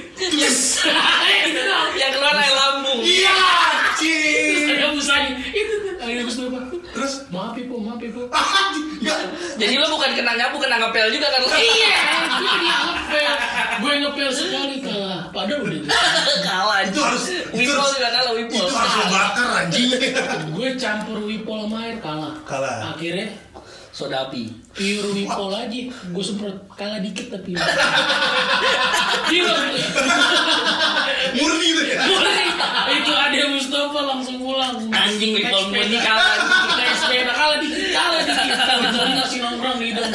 Kena 10.16 10.32
nyapu, 10.34 10.56
kena 10.56 10.76
ngepel 10.78 11.06
juga 11.10 11.28
kan? 11.28 11.40
Iya, 11.46 11.96
gue 12.32 12.54
dia 12.56 12.76
ngepel. 12.82 13.32
Gue 13.76 13.92
ngepel 14.00 14.28
sekali 14.30 14.76
kalah. 14.80 15.20
Padahal 15.30 15.60
udah 15.62 15.76
gitu. 15.76 15.88
kalah. 16.48 16.78
Itu 16.82 17.00
harus- 17.00 17.28
itu 17.28 17.52
Wipol 17.54 17.86
juga 17.92 18.08
kalah 18.10 18.32
Wipol. 18.32 18.64
Itu 18.64 18.74
harus 18.74 18.94
bakar 19.06 19.48
anjing. 19.60 19.88
Gue 20.50 20.68
campur 20.74 21.18
wipol 21.22 21.58
sama 21.64 21.78
air 21.84 21.96
kalah. 22.00 22.34
Kalah. 22.42 22.96
Akhirnya 22.96 23.28
Soda 23.92 24.28
api. 24.28 24.52
pure 24.76 25.08
wipol 25.14 25.48
aja. 25.50 25.80
Gue 25.88 26.20
semprot 26.20 26.52
kalah 26.72 27.00
dikit 27.00 27.32
tapi. 27.32 27.56
Gila. 29.30 29.56
Murni 31.32 31.68
tuh 31.72 31.84
ya. 31.86 31.96
Murni. 32.04 32.44
Itu 32.92 33.12
ada 33.12 33.40
Mustafa 33.48 34.00
langsung 34.04 34.36
pulang. 34.38 34.76
Anjing 34.86 35.32
Wipol 35.32 35.62
murni 35.68 35.96
kalah. 35.96 36.36
Naik 36.76 36.92
sepeda 36.94 37.32
kalah 37.32 37.56
dikit, 37.56 37.95
nasi 39.16 39.36
nongkrong 39.42 39.78
di 39.80 39.86
hidung. 39.92 40.10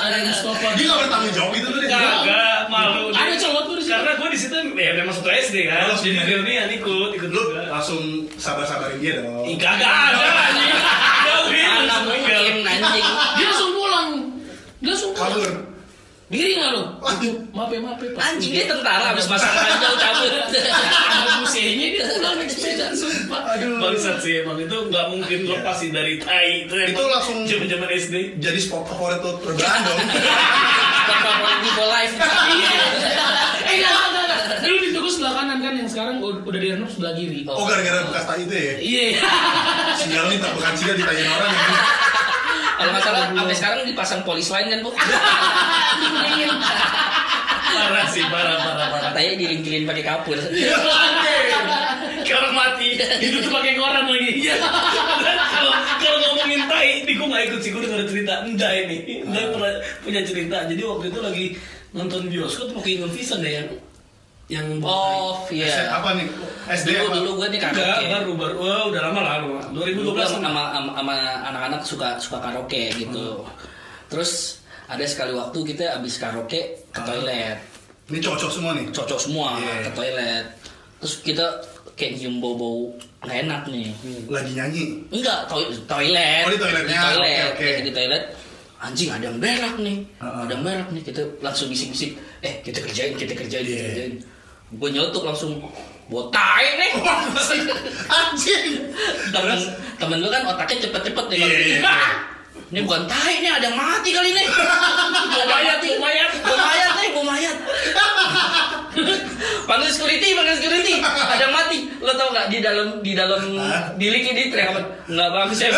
Ada 0.00 0.16
Mustafa. 0.26 0.68
Dia 0.76 0.84
nggak 0.88 0.98
bertanggung 1.06 1.34
jawab 1.36 1.50
gitu 1.56 1.68
tuh 1.70 1.80
dia. 1.84 1.90
Kagak, 1.92 2.60
malu. 2.72 3.12
Ada 3.12 3.34
colot 3.36 3.64
tuh. 3.68 3.76
Karena 3.90 4.12
gue 4.16 4.28
di 4.30 4.38
situ 4.38 4.54
ya 4.54 4.92
memang 4.96 5.14
satu 5.14 5.28
SD 5.28 5.56
kan. 5.66 5.90
Oh, 5.90 5.98
Jadi 5.98 6.16
dia 6.46 6.62
ikut, 6.70 7.10
ikut 7.18 7.30
Lu 7.34 7.42
langsung 7.68 8.00
sabar-sabarin 8.38 8.98
dia 9.02 9.20
dong. 9.20 9.44
Ih, 9.44 9.58
Kagak 9.58 9.90
ada 10.14 10.26
anjing. 10.50 10.72
Mana 11.50 11.96
mungkin 12.06 12.64
anjing. 12.64 13.06
Dia 13.36 13.46
langsung 13.50 13.70
pulang. 13.74 14.08
Dia 14.80 14.90
langsung. 14.94 15.12
Kabur. 15.12 15.70
Diri 16.30 16.62
nggak 16.62 16.70
lo? 16.78 16.82
Maaf 17.02 17.74
ya, 17.74 17.78
maaf 17.82 17.98
ya. 17.98 18.10
Anjing 18.14 18.52
dia 18.54 18.64
tentara 18.70 19.10
habis 19.10 19.26
masak 19.26 19.50
ranjau 19.50 19.98
cabut. 19.98 20.30
Ada 20.30 21.42
busenya 21.42 21.86
dia 21.90 22.04
pulang 22.06 22.38
naik 22.38 22.50
sepeda, 22.54 22.94
sumpah. 22.94 23.39
Aduh. 23.50 23.76
Bangsat 23.78 24.16
sih 24.20 24.40
emang 24.40 24.56
itu 24.56 24.76
nggak 24.86 25.06
mungkin 25.08 25.38
lepas 25.44 25.76
sih 25.76 25.90
dari 25.90 26.16
tai 26.16 26.64
itu 26.64 26.72
emang 26.72 26.92
Itu 26.92 27.04
langsung- 27.04 27.42
zaman 27.44 27.66
zaman 27.66 27.88
SD 27.90 28.14
Jadi 28.38 28.58
spot 28.58 28.86
favorit 28.86 29.18
tuh 29.18 29.34
perbedaan 29.38 29.80
dong. 29.82 30.00
Favorit 31.10 31.58
Wipol 31.60 31.88
live. 31.88 32.14
Iya. 32.14 32.72
Eh, 33.60 33.74
enggak, 33.76 33.92
enggak, 33.92 34.24
enggak. 34.24 34.58
Dulu 34.60 34.76
di 34.78 34.90
toko 34.90 35.08
sebelah 35.08 35.32
kanan 35.32 35.58
kan, 35.58 35.72
yang 35.74 35.86
sekarang 35.86 36.14
udah 36.18 36.42
udah 36.42 36.58
direnov 36.58 36.88
sebelah 36.88 37.12
kiri. 37.12 37.42
Oh 37.44 37.64
gara-gara 37.64 38.02
bekas 38.04 38.24
tai 38.24 38.42
itu 38.42 38.54
ya. 38.54 38.74
Iya. 38.78 39.04
Sinyal 39.96 40.24
nih 40.28 40.38
tak 40.38 40.52
bukan 40.52 40.72
sinyal 40.74 40.96
ditanyain 40.96 41.28
orang 41.28 41.50
ya. 41.50 41.62
Kalau 42.72 42.90
nggak 42.90 43.04
salah 43.04 43.20
sampai 43.28 43.54
sekarang 43.54 43.78
dipasang 43.84 44.22
polis 44.22 44.48
lain 44.48 44.66
kan 44.68 44.80
bu. 44.80 44.90
parah 47.70 48.06
sih 48.08 48.24
parah 48.26 48.56
parah 48.58 48.86
parah 48.90 49.10
Katanya 49.10 49.32
dilingkirin 49.36 49.84
pakai 49.84 50.02
kapur. 50.02 50.36
Kayak 52.30 52.40
orang 52.40 52.54
mati 52.54 52.88
Itu 53.18 53.36
tuh 53.42 53.50
pakai 53.50 53.72
koran 53.74 54.04
lagi. 54.06 54.30
Iya. 54.40 54.54
kalau 55.50 55.72
kalau 55.98 56.18
ngomongin 56.24 56.60
tai 56.64 57.02
di 57.02 57.12
gue 57.12 57.26
nggak 57.26 57.44
ikut 57.48 57.60
sih 57.60 57.70
gue 57.70 57.82
denger 57.82 58.06
cerita 58.06 58.32
enggak 58.42 58.72
ini 58.80 58.96
enggak 59.26 59.44
pernah 59.50 59.72
punya 60.00 60.20
cerita 60.22 60.56
jadi 60.64 60.82
waktu 60.84 61.04
itu 61.08 61.20
lagi 61.20 61.46
nonton 61.90 62.22
bioskop 62.26 62.70
mau 62.70 62.80
ke 62.80 62.94
Vision 63.10 63.42
deh 63.42 63.52
yang 63.52 63.68
yang 64.46 64.66
Oh 64.80 65.46
iya. 65.46 65.90
apa 65.92 66.10
nih? 66.12 66.26
SD 66.68 66.88
Dulu 66.88 67.02
apa? 67.04 67.14
dulu 67.16 67.30
gue 67.36 67.46
enggak 67.48 67.62
karaoke. 67.70 68.06
baru 68.08 68.32
baru 68.36 68.54
wah 68.56 68.82
udah 68.86 69.00
lama 69.04 69.20
lah 69.20 69.32
lama. 69.38 69.62
Dulu 69.68 69.82
2012 70.10 70.10
gue 70.10 70.26
sama, 70.42 70.62
sama 70.74 71.14
anak-anak 71.44 71.80
suka 71.82 72.08
suka 72.16 72.38
karaoke 72.40 72.90
gitu. 72.92 73.46
Terus 74.06 74.58
ada 74.86 75.02
sekali 75.04 75.30
waktu 75.32 75.58
kita 75.64 75.94
abis 75.96 76.18
karaoke 76.18 76.60
ke 76.90 76.98
Ah. 76.98 77.06
toilet. 77.06 77.58
Ini 78.06 78.18
cocok 78.18 78.50
semua 78.50 78.70
nih. 78.74 78.86
cocok 78.90 79.18
semua 79.18 79.54
Iya. 79.56 79.74
ke 79.86 79.90
toilet 79.94 80.46
terus 80.98 81.14
kita 81.24 81.46
kayak 81.92 82.12
nyium 82.14 82.36
bau 82.38 82.54
bau 82.54 82.80
nggak 83.20 83.36
enak 83.42 83.62
nih 83.66 83.86
Lagi 84.26 84.52
nyanyi. 84.52 84.82
enggak 85.08 85.44
to- 85.44 85.72
toilet 85.84 86.42
Oh, 86.42 86.50
di 86.50 86.58
toiletnya. 86.58 86.88
di 86.88 87.04
toilet 87.04 87.20
Oke, 87.20 87.50
oke. 87.50 87.60
Kayak 87.60 87.82
di 87.82 87.92
toilet 87.92 88.24
anjing 88.78 89.08
ada 89.08 89.24
yang 89.26 89.36
berak 89.36 89.74
nih 89.78 89.98
Uh-uh. 90.18 90.40
ada 90.40 90.52
yang 90.52 90.62
berak 90.62 90.88
nih 90.88 91.02
kita 91.02 91.20
langsung 91.38 91.68
bisik-bisik 91.68 92.10
eh 92.40 92.54
kita 92.60 92.80
kerjain 92.80 93.12
kita 93.14 93.32
kerjain 93.34 93.60
kita 93.62 93.74
Iya. 93.74 93.86
kerjain 93.86 94.12
gue 94.72 94.88
nyotuk 94.90 95.20
langsung 95.22 95.60
botai 96.06 96.66
nih 96.76 96.92
Anjing. 98.18 98.66
temen 99.28 99.58
temen 99.96 100.16
lu 100.18 100.28
kan 100.28 100.42
otaknya 100.46 100.76
cepet-cepet 100.82 101.24
nih 101.28 101.36
iya, 101.36 101.46
gitu. 101.46 101.70
iya. 101.76 101.98
ini 102.70 102.80
bukan 102.80 103.02
tai 103.04 103.34
nih 103.36 103.50
ada 103.50 103.64
yang 103.64 103.76
mati 103.76 104.10
kali 104.10 104.30
nih 104.30 104.46
mau 105.30 105.44
mayat 105.44 105.78
nih 105.78 105.94
mayat 105.96 106.30
mayat 106.40 106.90
nih 106.96 107.08
mau 107.12 107.24
mayat 107.26 107.56
panggil 109.70 109.90
security 109.94 110.34
panggil 110.34 110.58
security. 110.58 110.94
Ada 111.06 111.46
mati. 111.54 111.78
Lo 112.02 112.10
tau 112.18 112.34
gak 112.34 112.50
di 112.50 112.58
dalam 112.58 112.98
di 112.98 113.12
dalam 113.14 113.42
di 113.94 114.06
teriak 114.50 114.74
apa? 114.74 114.80
Nggak 115.06 115.30
bagus 115.30 115.58
ya 115.62 115.70